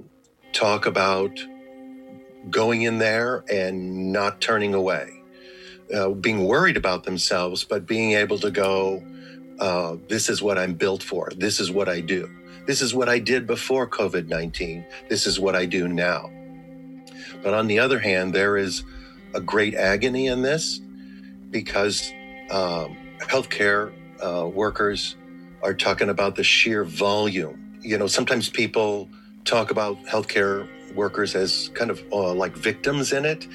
talk 0.52 0.86
about 0.86 1.38
going 2.50 2.82
in 2.82 2.98
there 2.98 3.44
and 3.50 4.12
not 4.12 4.40
turning 4.40 4.74
away, 4.74 5.22
uh, 5.94 6.10
being 6.10 6.44
worried 6.44 6.76
about 6.76 7.04
themselves, 7.04 7.64
but 7.64 7.86
being 7.86 8.12
able 8.12 8.38
to 8.38 8.50
go, 8.50 9.02
uh, 9.58 9.96
"This 10.08 10.28
is 10.28 10.42
what 10.42 10.58
I'm 10.58 10.74
built 10.74 11.02
for. 11.02 11.30
This 11.36 11.60
is 11.60 11.70
what 11.70 11.88
I 11.88 12.00
do. 12.00 12.28
This 12.66 12.82
is 12.82 12.94
what 12.94 13.08
I 13.08 13.18
did 13.18 13.46
before 13.46 13.88
COVID 13.88 14.28
nineteen. 14.28 14.84
This 15.08 15.26
is 15.26 15.40
what 15.40 15.54
I 15.56 15.66
do 15.66 15.88
now." 15.88 16.30
But 17.42 17.54
on 17.54 17.66
the 17.66 17.78
other 17.78 17.98
hand, 17.98 18.34
there 18.34 18.56
is 18.56 18.84
a 19.34 19.40
great 19.40 19.74
agony 19.74 20.26
in 20.26 20.42
this 20.42 20.80
because 21.50 22.12
um, 22.50 22.96
healthcare 23.20 23.92
uh, 24.22 24.46
workers 24.48 25.16
are 25.62 25.74
talking 25.74 26.08
about 26.08 26.36
the 26.36 26.44
sheer 26.44 26.84
volume. 26.84 27.78
You 27.80 27.98
know, 27.98 28.06
sometimes 28.06 28.48
people 28.48 29.08
talk 29.48 29.70
about 29.70 29.96
healthcare 30.04 30.68
workers 30.94 31.34
as 31.34 31.70
kind 31.74 31.90
of 31.90 32.02
uh, 32.12 32.32
like 32.34 32.54
victims 32.56 33.12
in 33.12 33.24
it. 33.24 33.46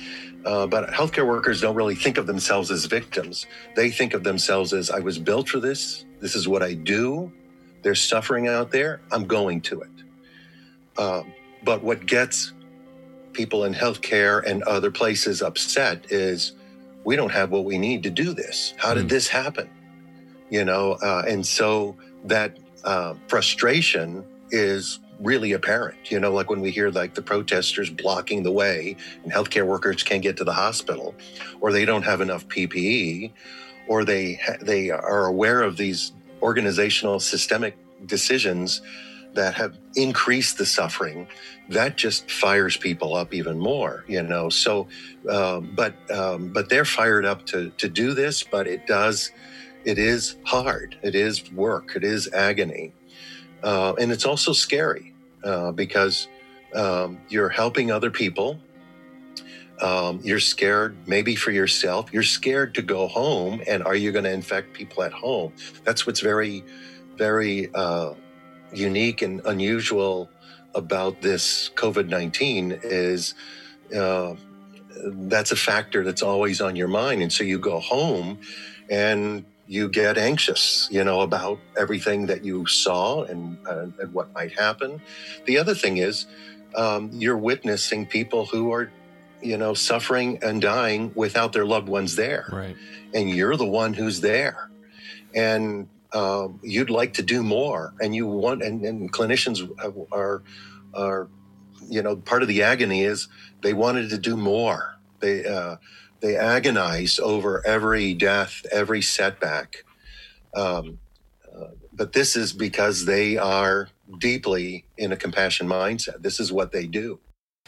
Uh, 0.45 0.67
but 0.67 0.89
healthcare 0.89 1.25
workers 1.27 1.61
don't 1.61 1.75
really 1.75 1.95
think 1.95 2.17
of 2.17 2.27
themselves 2.27 2.69
as 2.71 2.85
victims. 2.85 3.45
They 3.75 3.89
think 3.91 4.13
of 4.13 4.23
themselves 4.23 4.73
as 4.73 4.91
I 4.91 4.99
was 4.99 5.17
built 5.19 5.49
for 5.49 5.59
this. 5.59 6.05
This 6.19 6.35
is 6.35 6.47
what 6.47 6.61
I 6.63 6.73
do. 6.73 7.31
There's 7.83 8.01
suffering 8.01 8.47
out 8.47 8.71
there. 8.71 9.01
I'm 9.11 9.25
going 9.25 9.61
to 9.61 9.81
it. 9.81 9.89
Uh, 10.97 11.23
but 11.63 11.83
what 11.83 12.05
gets 12.05 12.53
people 13.33 13.63
in 13.63 13.73
healthcare 13.73 14.43
and 14.45 14.63
other 14.63 14.91
places 14.91 15.41
upset 15.41 16.11
is 16.11 16.53
we 17.05 17.15
don't 17.15 17.31
have 17.31 17.51
what 17.51 17.65
we 17.65 17.77
need 17.77 18.03
to 18.03 18.09
do 18.09 18.33
this. 18.33 18.73
How 18.77 18.93
did 18.93 19.03
Hmm. 19.03 19.09
this 19.09 19.27
happen? 19.27 19.69
You 20.49 20.65
know, 20.65 20.93
uh, 20.93 21.23
and 21.27 21.45
so 21.45 21.95
that 22.25 22.57
uh, 22.83 23.15
frustration 23.27 24.23
is 24.51 24.99
really 25.23 25.53
apparent. 25.53 26.11
You 26.11 26.19
know, 26.19 26.31
like 26.31 26.49
when 26.49 26.61
we 26.61 26.71
hear 26.71 26.89
like 26.89 27.15
the 27.15 27.21
protesters 27.21 27.89
blocking 27.89 28.43
the 28.43 28.51
way 28.51 28.95
and 29.23 29.31
healthcare 29.31 29.65
workers 29.65 30.03
can't 30.03 30.21
get 30.21 30.37
to 30.37 30.43
the 30.43 30.53
hospital, 30.53 31.15
or 31.61 31.71
they 31.71 31.85
don't 31.85 32.03
have 32.03 32.21
enough 32.21 32.47
PPE, 32.47 33.31
or 33.87 34.03
they 34.05 34.39
they 34.61 34.89
are 34.89 35.25
aware 35.25 35.63
of 35.63 35.77
these 35.77 36.11
organizational 36.41 37.19
systemic 37.19 37.77
decisions 38.05 38.81
that 39.33 39.55
have 39.55 39.75
increased 39.95 40.57
the 40.59 40.65
suffering 40.65 41.27
that 41.69 41.95
just 41.97 42.29
fires 42.29 42.77
people 42.77 43.15
up 43.15 43.33
even 43.33 43.57
more 43.57 44.03
you 44.07 44.21
know? 44.21 44.49
So 44.49 44.87
uh, 45.27 45.61
but 45.61 45.95
um, 46.11 46.49
but 46.49 46.69
they're 46.69 46.85
fired 46.85 47.25
up 47.25 47.45
to 47.47 47.69
to 47.77 47.87
do 47.87 48.13
this 48.13 48.43
but 48.43 48.67
it 48.67 48.85
does 48.85 49.31
it 49.85 49.97
is 49.97 50.37
hard. 50.45 50.97
It 51.03 51.15
is 51.15 51.51
work. 51.51 51.95
It 51.95 52.03
is 52.03 52.31
agony. 52.33 52.93
Uh, 53.61 53.93
and 53.99 54.11
it's 54.11 54.25
also 54.25 54.53
scary 54.53 55.12
uh, 55.43 55.71
because 55.71 56.27
um, 56.75 57.19
you're 57.29 57.49
helping 57.49 57.91
other 57.91 58.09
people. 58.11 58.59
Um, 59.81 60.21
you're 60.23 60.39
scared 60.39 60.95
maybe 61.07 61.35
for 61.35 61.51
yourself. 61.51 62.13
You're 62.13 62.23
scared 62.23 62.75
to 62.75 62.81
go 62.81 63.07
home 63.07 63.61
and 63.67 63.83
are 63.83 63.95
you 63.95 64.11
going 64.11 64.23
to 64.23 64.31
infect 64.31 64.73
people 64.73 65.03
at 65.03 65.11
home? 65.11 65.53
That's 65.83 66.05
what's 66.07 66.19
very 66.19 66.63
very 67.17 67.69
uh, 67.73 68.13
unique 68.73 69.21
and 69.21 69.41
unusual 69.45 70.29
about 70.75 71.21
this 71.21 71.69
COVID 71.75 72.07
19 72.09 72.79
is 72.83 73.35
uh, 73.95 74.35
that's 75.05 75.51
a 75.51 75.55
factor 75.55 76.03
that's 76.03 76.23
always 76.23 76.61
on 76.61 76.75
your 76.75 76.87
mind. 76.87 77.21
And 77.21 77.31
so 77.31 77.43
you 77.43 77.59
go 77.59 77.79
home 77.79 78.39
and 78.89 79.45
you 79.67 79.87
get 79.89 80.17
anxious, 80.17 80.87
you 80.91 81.03
know, 81.03 81.21
about 81.21 81.59
everything 81.77 82.25
that 82.27 82.43
you 82.43 82.65
saw 82.67 83.23
and, 83.23 83.57
uh, 83.67 83.87
and 83.99 84.13
what 84.13 84.33
might 84.33 84.57
happen. 84.57 85.01
The 85.45 85.57
other 85.57 85.73
thing 85.73 85.97
is 85.97 86.25
um, 86.75 87.09
you're 87.13 87.37
witnessing 87.37 88.05
people 88.05 88.45
who 88.45 88.73
are, 88.73 88.91
you 89.41 89.57
know, 89.57 89.73
suffering 89.73 90.39
and 90.41 90.61
dying 90.61 91.11
without 91.15 91.53
their 91.53 91.65
loved 91.65 91.87
ones 91.87 92.15
there 92.15 92.45
Right. 92.51 92.75
and 93.13 93.29
you're 93.29 93.55
the 93.55 93.65
one 93.67 93.93
who's 93.93 94.21
there 94.21 94.69
and 95.35 95.87
um, 96.13 96.59
you'd 96.61 96.89
like 96.89 97.13
to 97.13 97.23
do 97.23 97.41
more 97.41 97.93
and 97.99 98.13
you 98.15 98.27
want 98.27 98.61
and, 98.61 98.85
and 98.85 99.11
clinicians 99.11 99.67
are 100.11 100.43
are 100.93 101.27
you 101.89 102.01
know 102.01 102.15
part 102.15 102.41
of 102.43 102.47
the 102.47 102.61
agony 102.63 103.03
is 103.03 103.27
they 103.61 103.73
wanted 103.73 104.09
to 104.11 104.17
do 104.17 104.37
more 104.37 104.95
they 105.19 105.43
uh, 105.45 105.75
they 106.23 106.37
agonize 106.37 107.19
over 107.19 107.61
every 107.67 108.13
death, 108.13 108.65
every 108.71 109.01
setback. 109.01 109.83
Um, 110.55 110.97
uh, 111.53 111.65
but 111.91 112.13
this 112.13 112.37
is 112.37 112.53
because 112.53 113.05
they 113.05 113.37
are 113.37 113.89
deeply 114.19 114.85
in 114.97 115.11
a 115.11 115.17
compassion 115.17 115.67
mindset. 115.67 116.21
This 116.21 116.39
is 116.39 116.51
what 116.51 116.71
they 116.71 116.87
do. 116.87 117.19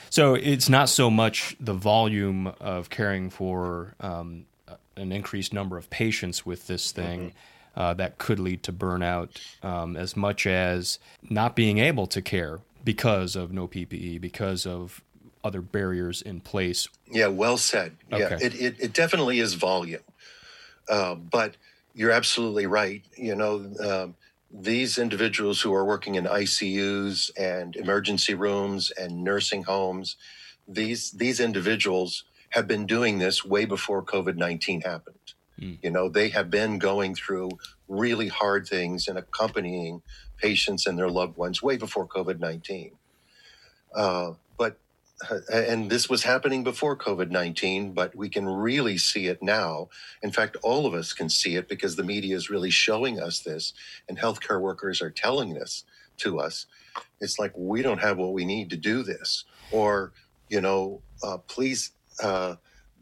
So 0.09 0.35
it's 0.35 0.69
not 0.69 0.87
so 0.87 1.11
much 1.11 1.57
the 1.59 1.73
volume 1.73 2.47
of 2.61 2.89
caring 2.89 3.29
for 3.29 3.93
um, 3.99 4.45
an 4.95 5.11
increased 5.11 5.53
number 5.53 5.77
of 5.77 5.89
patients 5.89 6.45
with 6.45 6.67
this 6.67 6.91
thing. 6.91 7.19
Mm-hmm. 7.19 7.37
Uh, 7.77 7.93
that 7.93 8.17
could 8.17 8.39
lead 8.39 8.63
to 8.63 8.71
burnout 8.71 9.31
um, 9.61 9.97
as 9.97 10.15
much 10.15 10.47
as 10.47 10.97
not 11.29 11.57
being 11.57 11.77
able 11.77 12.07
to 12.07 12.21
care 12.21 12.59
because 12.85 13.35
of 13.35 13.51
no 13.51 13.67
PPE, 13.67 14.21
because 14.21 14.65
of 14.65 15.01
other 15.45 15.61
barriers 15.61 16.21
in 16.21 16.41
place. 16.41 16.89
Yeah, 17.09 17.27
well 17.27 17.57
said. 17.57 17.95
Okay. 18.11 18.23
Yeah, 18.23 18.37
it, 18.41 18.55
it, 18.55 18.75
it 18.79 18.93
definitely 18.93 19.39
is 19.39 19.53
volume. 19.53 20.01
Uh, 20.89 21.15
but 21.15 21.55
you're 21.93 22.11
absolutely 22.11 22.65
right. 22.65 23.03
You 23.15 23.35
know, 23.35 23.71
um, 23.79 24.15
these 24.51 24.97
individuals 24.97 25.61
who 25.61 25.73
are 25.73 25.85
working 25.85 26.15
in 26.15 26.25
ICUs 26.25 27.31
and 27.37 27.75
emergency 27.75 28.33
rooms 28.33 28.91
and 28.91 29.23
nursing 29.23 29.63
homes, 29.63 30.17
these 30.67 31.11
these 31.11 31.39
individuals 31.39 32.23
have 32.49 32.67
been 32.67 32.85
doing 32.85 33.19
this 33.19 33.45
way 33.45 33.65
before 33.65 34.01
COVID 34.03 34.35
19 34.35 34.81
happened. 34.81 35.15
Mm. 35.59 35.77
You 35.83 35.91
know, 35.91 36.09
they 36.09 36.29
have 36.29 36.49
been 36.49 36.79
going 36.79 37.15
through 37.15 37.49
really 37.87 38.27
hard 38.27 38.67
things 38.67 39.07
and 39.07 39.17
accompanying 39.17 40.01
patients 40.37 40.87
and 40.87 40.97
their 40.97 41.09
loved 41.09 41.37
ones 41.37 41.61
way 41.61 41.77
before 41.77 42.07
COVID 42.07 42.39
19. 42.39 42.91
But, 43.93 43.99
uh, 43.99 44.33
and 45.51 45.89
this 45.89 46.09
was 46.09 46.23
happening 46.23 46.63
before 46.63 46.97
COVID 46.97 47.31
19, 47.31 47.93
but 47.93 48.15
we 48.15 48.29
can 48.29 48.45
really 48.47 48.97
see 48.97 49.27
it 49.27 49.41
now. 49.41 49.89
In 50.21 50.31
fact, 50.31 50.57
all 50.61 50.85
of 50.85 50.93
us 50.93 51.13
can 51.13 51.29
see 51.29 51.55
it 51.55 51.69
because 51.69 51.95
the 51.95 52.03
media 52.03 52.35
is 52.35 52.49
really 52.49 52.69
showing 52.69 53.19
us 53.19 53.39
this, 53.39 53.73
and 54.09 54.17
healthcare 54.17 54.59
workers 54.59 55.01
are 55.01 55.11
telling 55.11 55.53
this 55.53 55.83
to 56.17 56.39
us. 56.39 56.65
It's 57.21 57.39
like, 57.39 57.53
we 57.55 57.81
don't 57.81 57.99
have 57.99 58.17
what 58.17 58.33
we 58.33 58.45
need 58.45 58.69
to 58.71 58.77
do 58.77 59.03
this. 59.03 59.45
Or, 59.71 60.11
you 60.49 60.61
know, 60.61 61.01
uh, 61.23 61.37
please 61.37 61.91
uh, 62.21 62.55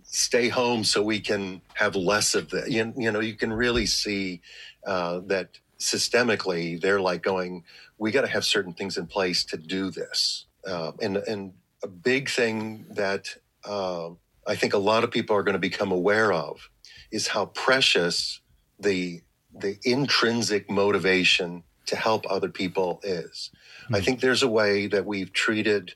stay 0.04 0.50
home 0.50 0.84
so 0.84 1.02
we 1.02 1.20
can 1.20 1.62
have 1.74 1.96
less 1.96 2.36
of 2.36 2.50
the 2.50 2.70
you, 2.70 2.94
you 2.98 3.12
know 3.12 3.20
you 3.20 3.34
can 3.34 3.52
really 3.52 3.86
see 3.86 4.42
uh, 4.86 5.20
that 5.26 5.50
systemically 5.80 6.80
they're 6.80 7.02
like 7.02 7.24
going 7.24 7.64
we 7.98 8.12
got 8.12 8.22
to 8.22 8.28
have 8.28 8.46
certain 8.46 8.74
things 8.74 8.98
in 8.98 9.08
place 9.08 9.44
to 9.44 9.58
do 9.58 9.90
this 9.90 10.46
uh, 10.68 10.92
and 11.02 11.18
and 11.18 11.54
a 11.84 11.88
big 11.88 12.30
thing 12.30 12.86
that 12.92 13.36
uh, 13.66 14.10
I 14.48 14.56
think 14.56 14.74
a 14.74 14.78
lot 14.78 15.04
of 15.04 15.12
people 15.12 15.36
are 15.36 15.44
going 15.44 15.54
to 15.54 15.60
become 15.60 15.92
aware 15.92 16.32
of 16.32 16.70
is 17.12 17.28
how 17.28 17.48
precious 17.48 18.42
the 18.80 19.22
the 19.56 19.78
intrinsic 19.84 20.70
motivation 20.70 21.64
to 21.86 21.96
help 21.96 22.26
other 22.28 22.50
people 22.50 23.00
is. 23.04 23.52
Mm-hmm. 23.84 23.96
I 23.96 24.00
hmm. 24.00 24.06
think 24.06 24.20
there's 24.20 24.42
a 24.42 24.48
way 24.48 24.88
that 24.88 25.06
we've 25.06 25.32
treated 25.32 25.94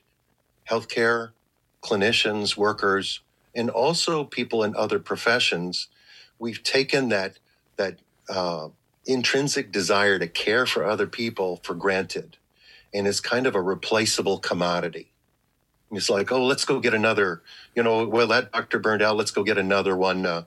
healthcare 0.70 1.30
clinicians, 1.82 2.56
workers, 2.56 3.20
and 3.54 3.70
also 3.70 4.24
people 4.24 4.62
in 4.62 4.74
other 4.76 4.98
professions, 4.98 5.88
we've 6.38 6.62
taken 6.62 7.08
that 7.08 7.38
that 7.76 7.98
uh, 8.28 8.68
intrinsic 9.06 9.72
desire 9.72 10.18
to 10.18 10.26
care 10.26 10.66
for 10.66 10.84
other 10.84 11.06
people 11.06 11.60
for 11.62 11.74
granted, 11.74 12.36
and 12.92 13.06
it's 13.06 13.20
kind 13.20 13.46
of 13.46 13.54
a 13.54 13.62
replaceable 13.62 14.38
commodity. 14.38 15.12
It's 15.90 16.10
like, 16.10 16.30
oh, 16.32 16.44
let's 16.44 16.64
go 16.64 16.80
get 16.80 16.94
another. 16.94 17.42
You 17.74 17.82
know, 17.82 18.06
well, 18.06 18.26
that 18.28 18.52
doctor 18.52 18.78
burned 18.78 19.02
out. 19.02 19.16
Let's 19.16 19.30
go 19.30 19.42
get 19.42 19.58
another 19.58 19.96
one. 19.96 20.26
Uh, 20.26 20.42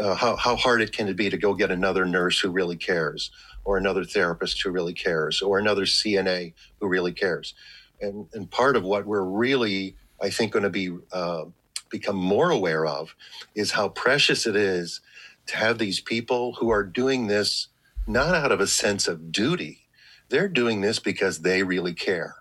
uh, 0.00 0.14
how 0.14 0.36
how 0.36 0.56
hard 0.56 0.80
it 0.80 0.92
can 0.92 1.08
it 1.08 1.16
be 1.16 1.30
to 1.30 1.36
go 1.36 1.54
get 1.54 1.70
another 1.70 2.04
nurse 2.04 2.40
who 2.40 2.50
really 2.50 2.76
cares, 2.76 3.30
or 3.64 3.76
another 3.76 4.04
therapist 4.04 4.62
who 4.62 4.70
really 4.70 4.94
cares, 4.94 5.42
or 5.42 5.58
another 5.58 5.84
CNA 5.84 6.54
who 6.80 6.88
really 6.88 7.12
cares, 7.12 7.54
and 8.00 8.26
and 8.32 8.50
part 8.50 8.76
of 8.76 8.84
what 8.84 9.06
we're 9.06 9.24
really 9.24 9.96
I 10.20 10.30
think, 10.30 10.52
going 10.52 10.62
to 10.62 10.70
be 10.70 10.96
uh, 11.12 11.44
become 11.90 12.16
more 12.16 12.50
aware 12.50 12.86
of 12.86 13.14
is 13.54 13.72
how 13.72 13.88
precious 13.88 14.46
it 14.46 14.56
is 14.56 15.00
to 15.46 15.56
have 15.56 15.78
these 15.78 16.00
people 16.00 16.54
who 16.54 16.70
are 16.70 16.82
doing 16.82 17.26
this 17.26 17.68
not 18.06 18.34
out 18.34 18.52
of 18.52 18.60
a 18.60 18.66
sense 18.66 19.08
of 19.08 19.30
duty. 19.30 19.88
They're 20.28 20.48
doing 20.48 20.80
this 20.80 20.98
because 20.98 21.40
they 21.40 21.62
really 21.62 21.94
care. 21.94 22.36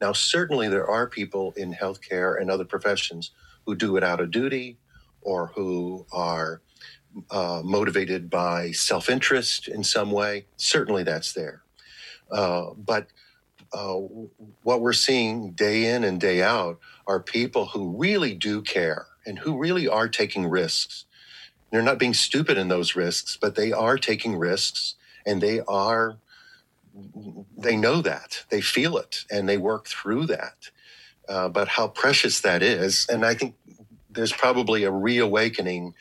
Now, 0.00 0.12
certainly 0.12 0.68
there 0.68 0.88
are 0.88 1.08
people 1.08 1.52
in 1.56 1.74
healthcare 1.74 2.40
and 2.40 2.50
other 2.50 2.64
professions 2.64 3.32
who 3.66 3.74
do 3.74 3.96
it 3.96 4.04
out 4.04 4.20
of 4.20 4.30
duty 4.30 4.78
or 5.22 5.48
who 5.48 6.06
are 6.12 6.62
uh, 7.30 7.62
motivated 7.64 8.30
by 8.30 8.70
self 8.72 9.08
interest 9.08 9.68
in 9.68 9.82
some 9.82 10.10
way. 10.10 10.46
Certainly 10.56 11.04
that's 11.04 11.32
there. 11.32 11.62
Uh, 12.30 12.70
but 12.76 13.08
uh, 13.72 13.96
what 14.62 14.80
we're 14.80 14.92
seeing 14.92 15.52
day 15.52 15.86
in 15.94 16.04
and 16.04 16.20
day 16.20 16.42
out 16.42 16.78
are 17.06 17.20
people 17.20 17.66
who 17.66 17.96
really 17.96 18.34
do 18.34 18.62
care 18.62 19.06
and 19.26 19.38
who 19.38 19.58
really 19.58 19.88
are 19.88 20.08
taking 20.08 20.46
risks. 20.46 21.04
They're 21.70 21.82
not 21.82 21.98
being 21.98 22.14
stupid 22.14 22.56
in 22.56 22.68
those 22.68 22.96
risks, 22.96 23.36
but 23.40 23.54
they 23.54 23.72
are 23.72 23.98
taking 23.98 24.36
risks 24.36 24.94
and 25.26 25.40
they 25.42 25.60
are, 25.68 26.16
they 27.56 27.76
know 27.76 28.00
that, 28.02 28.44
they 28.50 28.60
feel 28.60 28.96
it, 28.96 29.24
and 29.30 29.48
they 29.48 29.56
work 29.56 29.86
through 29.86 30.26
that. 30.26 30.70
Uh, 31.28 31.48
but 31.48 31.68
how 31.68 31.88
precious 31.88 32.40
that 32.40 32.62
is. 32.62 33.06
And 33.08 33.24
I 33.24 33.34
think 33.34 33.54
there's 34.10 34.32
probably 34.32 34.84
a 34.84 34.90
reawakening 34.90 35.94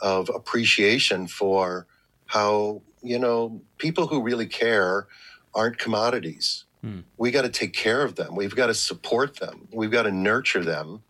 of 0.00 0.28
appreciation 0.28 1.26
for 1.26 1.86
how, 2.26 2.82
you 3.02 3.18
know, 3.18 3.62
people 3.78 4.06
who 4.06 4.22
really 4.22 4.46
care 4.46 5.06
aren't 5.54 5.78
commodities. 5.78 6.64
Hmm. 6.82 7.00
We 7.16 7.30
got 7.30 7.42
to 7.42 7.48
take 7.48 7.72
care 7.72 8.02
of 8.02 8.16
them. 8.16 8.34
We've 8.34 8.54
got 8.54 8.66
to 8.66 8.74
support 8.74 9.40
them. 9.40 9.68
We've 9.72 9.90
got 9.90 10.02
to 10.02 10.12
nurture 10.12 10.64
them. 10.64 11.02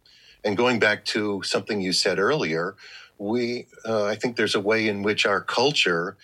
And 0.44 0.56
going 0.56 0.78
back 0.78 1.04
to 1.06 1.42
something 1.42 1.80
you 1.80 1.92
said 1.92 2.20
earlier, 2.20 2.76
we 3.18 3.66
uh, 3.84 4.04
I 4.04 4.14
think 4.14 4.36
there's 4.36 4.54
a 4.54 4.60
way 4.60 4.88
in 4.88 5.02
which 5.02 5.26
our 5.26 5.40
culture 5.40 6.16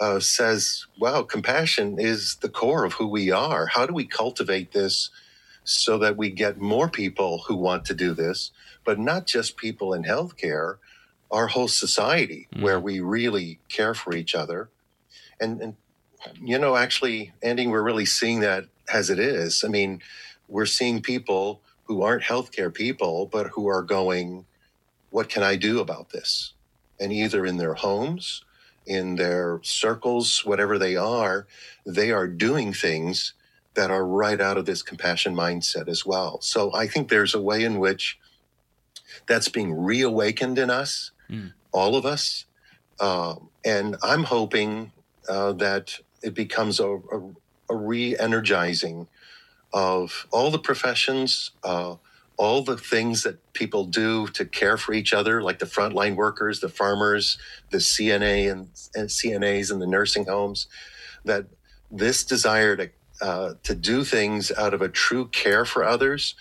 uh, 0.00 0.20
says, 0.20 0.86
"Wow, 0.98 1.22
compassion 1.22 1.98
is 1.98 2.36
the 2.36 2.48
core 2.48 2.84
of 2.84 2.94
who 2.94 3.06
we 3.06 3.30
are. 3.30 3.66
How 3.66 3.86
do 3.86 3.94
we 3.94 4.06
cultivate 4.06 4.72
this 4.72 5.10
so 5.64 5.98
that 5.98 6.16
we 6.16 6.30
get 6.30 6.58
more 6.60 6.88
people 6.88 7.44
who 7.46 7.56
want 7.56 7.84
to 7.86 7.94
do 7.94 8.12
this, 8.12 8.50
but 8.84 8.98
not 8.98 9.26
just 9.26 9.56
people 9.56 9.94
in 9.94 10.04
healthcare, 10.04 10.76
our 11.30 11.46
whole 11.46 11.68
society, 11.68 12.48
mm. 12.54 12.62
where 12.62 12.80
we 12.80 13.00
really 13.00 13.58
care 13.68 13.94
for 13.94 14.14
each 14.14 14.34
other." 14.34 14.68
And, 15.40 15.60
and 15.60 15.76
you 16.40 16.58
know, 16.58 16.76
actually, 16.76 17.32
Andy, 17.42 17.66
we're 17.66 17.82
really 17.82 18.06
seeing 18.06 18.40
that 18.40 18.66
as 18.92 19.10
it 19.10 19.18
is. 19.18 19.64
I 19.64 19.68
mean, 19.68 20.00
we're 20.48 20.66
seeing 20.66 21.00
people 21.00 21.60
who 21.84 22.02
aren't 22.02 22.22
healthcare 22.22 22.72
people, 22.72 23.26
but 23.26 23.48
who 23.48 23.66
are 23.68 23.82
going, 23.82 24.46
what 25.10 25.28
can 25.28 25.42
I 25.42 25.56
do 25.56 25.80
about 25.80 26.10
this? 26.10 26.54
And 26.98 27.12
either 27.12 27.44
in 27.44 27.56
their 27.56 27.74
homes, 27.74 28.42
in 28.86 29.16
their 29.16 29.60
circles, 29.62 30.44
whatever 30.44 30.78
they 30.78 30.96
are, 30.96 31.46
they 31.86 32.10
are 32.10 32.26
doing 32.26 32.72
things 32.72 33.34
that 33.74 33.90
are 33.90 34.06
right 34.06 34.40
out 34.40 34.56
of 34.56 34.66
this 34.66 34.82
compassion 34.82 35.34
mindset 35.34 35.88
as 35.88 36.06
well. 36.06 36.40
So 36.40 36.72
I 36.74 36.86
think 36.86 37.08
there's 37.08 37.34
a 37.34 37.40
way 37.40 37.64
in 37.64 37.78
which 37.78 38.18
that's 39.26 39.48
being 39.48 39.72
reawakened 39.72 40.58
in 40.58 40.70
us, 40.70 41.10
mm. 41.30 41.52
all 41.72 41.96
of 41.96 42.04
us. 42.06 42.46
Um, 43.00 43.48
and 43.64 43.96
I'm 44.02 44.24
hoping 44.24 44.92
uh, 45.28 45.52
that 45.54 45.98
it 46.22 46.34
becomes 46.34 46.78
a, 46.78 46.88
a, 46.88 47.30
a 47.70 47.76
re-energizing 47.76 49.08
of 49.72 50.26
all 50.30 50.50
the 50.50 50.58
professions, 50.58 51.50
uh, 51.64 51.96
all 52.36 52.62
the 52.62 52.76
things 52.76 53.22
that 53.22 53.52
people 53.52 53.84
do 53.84 54.26
to 54.28 54.44
care 54.44 54.76
for 54.76 54.92
each 54.92 55.12
other, 55.12 55.42
like 55.42 55.58
the 55.60 55.66
frontline 55.66 56.16
workers, 56.16 56.60
the 56.60 56.68
farmers, 56.68 57.38
the 57.70 57.78
CNA 57.78 58.50
and, 58.50 58.68
and 58.94 59.08
CNAs 59.08 59.70
in 59.72 59.78
the 59.78 59.86
nursing 59.86 60.26
homes. 60.26 60.66
That 61.24 61.46
this 61.90 62.24
desire 62.24 62.76
to 62.76 62.90
uh, 63.20 63.54
to 63.62 63.74
do 63.74 64.04
things 64.04 64.52
out 64.52 64.74
of 64.74 64.82
a 64.82 64.88
true 64.88 65.28
care 65.28 65.64
for 65.64 65.84
others, 65.84 66.34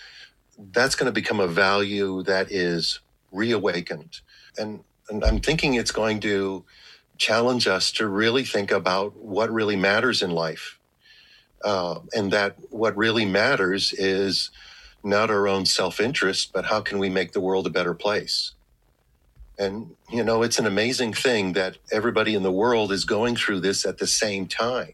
that's 0.71 0.95
going 0.95 1.05
to 1.05 1.13
become 1.13 1.39
a 1.39 1.47
value 1.47 2.23
that 2.23 2.51
is 2.51 2.99
reawakened, 3.31 4.19
and, 4.57 4.83
and 5.09 5.23
I'm 5.23 5.39
thinking 5.39 5.75
it's 5.75 5.91
going 5.91 6.19
to 6.21 6.65
challenge 7.17 7.67
us 7.67 7.91
to 7.93 8.07
really 8.07 8.43
think 8.43 8.71
about 8.71 9.15
what 9.17 9.51
really 9.51 9.75
matters 9.75 10.21
in 10.23 10.31
life 10.31 10.79
uh, 11.63 11.99
and 12.13 12.31
that 12.31 12.57
what 12.69 12.95
really 12.97 13.25
matters 13.25 13.93
is 13.93 14.51
not 15.03 15.29
our 15.29 15.47
own 15.47 15.65
self 15.65 15.99
interest, 15.99 16.51
but 16.53 16.65
how 16.65 16.81
can 16.81 16.99
we 16.99 17.09
make 17.09 17.33
the 17.33 17.41
world 17.41 17.67
a 17.67 17.71
better 17.71 17.93
place? 17.93 18.53
And, 19.59 19.95
you 20.09 20.23
know, 20.23 20.41
it's 20.41 20.57
an 20.57 20.65
amazing 20.65 21.13
thing 21.13 21.53
that 21.53 21.77
everybody 21.91 22.33
in 22.33 22.43
the 22.43 22.51
world 22.51 22.91
is 22.91 23.05
going 23.05 23.35
through 23.35 23.59
this 23.59 23.85
at 23.85 23.99
the 23.99 24.07
same 24.07 24.47
time. 24.47 24.93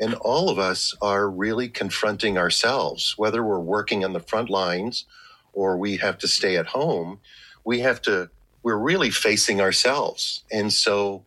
And 0.00 0.14
all 0.14 0.50
of 0.50 0.58
us 0.58 0.96
are 1.00 1.30
really 1.30 1.68
confronting 1.68 2.36
ourselves, 2.36 3.14
whether 3.16 3.44
we're 3.44 3.60
working 3.60 4.04
on 4.04 4.12
the 4.12 4.20
front 4.20 4.50
lines 4.50 5.04
or 5.52 5.76
we 5.76 5.98
have 5.98 6.18
to 6.18 6.28
stay 6.28 6.56
at 6.56 6.66
home. 6.66 7.20
We 7.64 7.80
have 7.80 8.02
to 8.02 8.30
we're 8.64 8.78
really 8.78 9.10
facing 9.10 9.60
ourselves. 9.60 10.42
And 10.50 10.72
so 10.72 11.24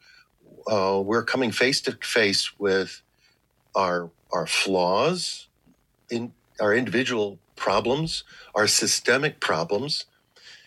uh, 0.69 1.01
we're 1.05 1.23
coming 1.23 1.51
face 1.51 1.79
to 1.81 1.97
face 2.01 2.59
with 2.59 3.01
our, 3.75 4.09
our 4.33 4.47
flaws, 4.47 5.47
in 6.09 6.33
our 6.59 6.73
individual 6.73 7.37
problems, 7.57 8.23
our 8.55 8.67
systemic 8.67 9.39
problems. 9.39 10.05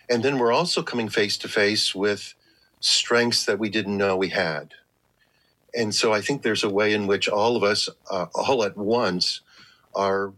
And 0.09 0.23
then 0.23 0.39
we're 0.39 0.53
also 0.53 0.83
coming 0.83 1.09
face 1.09 1.39
to 1.39 1.49
face 1.49 1.95
with 1.95 2.35
strengths 2.81 3.45
that 3.45 3.59
we 3.59 3.71
didn't 3.71 3.97
know 3.97 4.17
we 4.17 4.29
had. 4.31 4.75
And 5.75 5.95
so 5.95 6.13
I 6.13 6.21
think 6.21 6.43
there's 6.43 6.65
a 6.65 6.69
way 6.71 6.93
in 6.93 7.07
which 7.07 7.29
all 7.29 7.57
of 7.57 7.63
us, 7.63 7.89
uh, 8.11 8.27
all 8.35 8.65
at 8.65 8.77
once, 8.77 9.41
are 9.95 10.33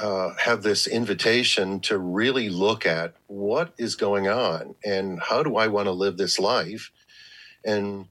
uh, 0.00 0.30
have 0.38 0.62
this 0.62 0.86
invitation 0.86 1.80
to 1.80 1.98
really 1.98 2.48
look 2.48 2.86
at 2.86 3.14
what 3.26 3.72
is 3.78 3.96
going 3.96 4.28
on 4.28 4.76
and 4.84 5.20
how 5.20 5.42
do 5.42 5.56
I 5.56 5.66
want 5.66 5.86
to 5.86 5.92
live 5.92 6.16
this 6.16 6.38
life, 6.38 6.92
and 7.64 8.06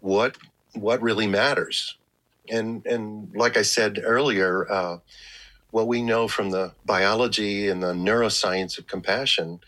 what 0.00 0.38
what 0.72 1.02
really 1.02 1.26
matters. 1.26 1.98
And 2.48 2.86
and 2.86 3.34
like 3.34 3.56
I 3.58 3.62
said 3.62 4.00
earlier, 4.02 4.70
uh, 4.70 4.98
what 5.76 5.86
we 5.86 6.00
know 6.00 6.26
from 6.26 6.48
the 6.48 6.72
biology 6.86 7.68
and 7.68 7.82
the 7.82 7.92
neuroscience 7.92 8.78
of 8.78 8.86
compassion 8.86 9.60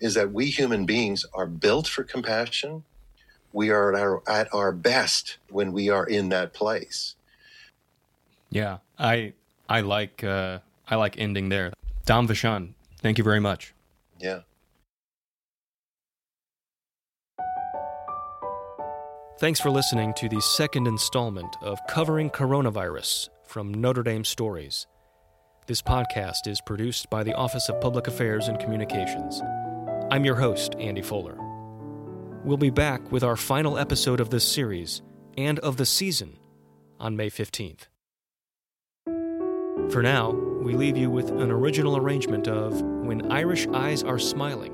is 0.00 0.14
that 0.14 0.32
we 0.32 0.46
human 0.46 0.86
beings 0.86 1.26
are 1.34 1.44
built 1.44 1.86
for 1.86 2.02
compassion. 2.04 2.82
We 3.52 3.68
are 3.68 3.94
at 3.94 4.00
our, 4.00 4.22
at 4.26 4.48
our 4.54 4.72
best 4.72 5.36
when 5.50 5.72
we 5.72 5.90
are 5.90 6.06
in 6.06 6.30
that 6.30 6.54
place. 6.54 7.16
Yeah, 8.48 8.78
I 8.98 9.34
I 9.68 9.82
like 9.82 10.24
uh, 10.24 10.60
I 10.88 10.96
like 10.96 11.18
ending 11.18 11.50
there. 11.50 11.74
Dom 12.06 12.26
Vachon, 12.26 12.72
thank 13.02 13.18
you 13.18 13.24
very 13.24 13.40
much. 13.40 13.74
Yeah. 14.18 14.40
Thanks 19.38 19.60
for 19.60 19.68
listening 19.68 20.14
to 20.14 20.30
the 20.30 20.40
second 20.40 20.86
installment 20.86 21.54
of 21.60 21.78
Covering 21.90 22.30
Coronavirus 22.30 23.28
from 23.44 23.74
Notre 23.74 24.02
Dame 24.02 24.24
Stories. 24.24 24.86
This 25.68 25.80
podcast 25.80 26.48
is 26.48 26.60
produced 26.60 27.08
by 27.08 27.22
the 27.22 27.34
Office 27.34 27.68
of 27.68 27.80
Public 27.80 28.08
Affairs 28.08 28.48
and 28.48 28.58
Communications. 28.58 29.40
I'm 30.10 30.24
your 30.24 30.34
host, 30.34 30.74
Andy 30.80 31.02
Fuller. 31.02 31.36
We'll 32.44 32.56
be 32.56 32.70
back 32.70 33.12
with 33.12 33.22
our 33.22 33.36
final 33.36 33.78
episode 33.78 34.18
of 34.18 34.30
this 34.30 34.42
series 34.42 35.02
and 35.38 35.60
of 35.60 35.76
the 35.76 35.86
season 35.86 36.36
on 36.98 37.14
May 37.16 37.30
15th. 37.30 37.86
For 39.92 40.02
now, 40.02 40.32
we 40.32 40.74
leave 40.74 40.96
you 40.96 41.08
with 41.10 41.30
an 41.30 41.52
original 41.52 41.96
arrangement 41.96 42.48
of 42.48 42.82
When 42.82 43.30
Irish 43.30 43.68
Eyes 43.68 44.02
Are 44.02 44.18
Smiling, 44.18 44.72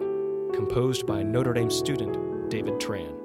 composed 0.55 1.07
by 1.07 1.22
Notre 1.22 1.53
Dame 1.53 1.70
student 1.70 2.49
David 2.49 2.74
Tran. 2.80 3.17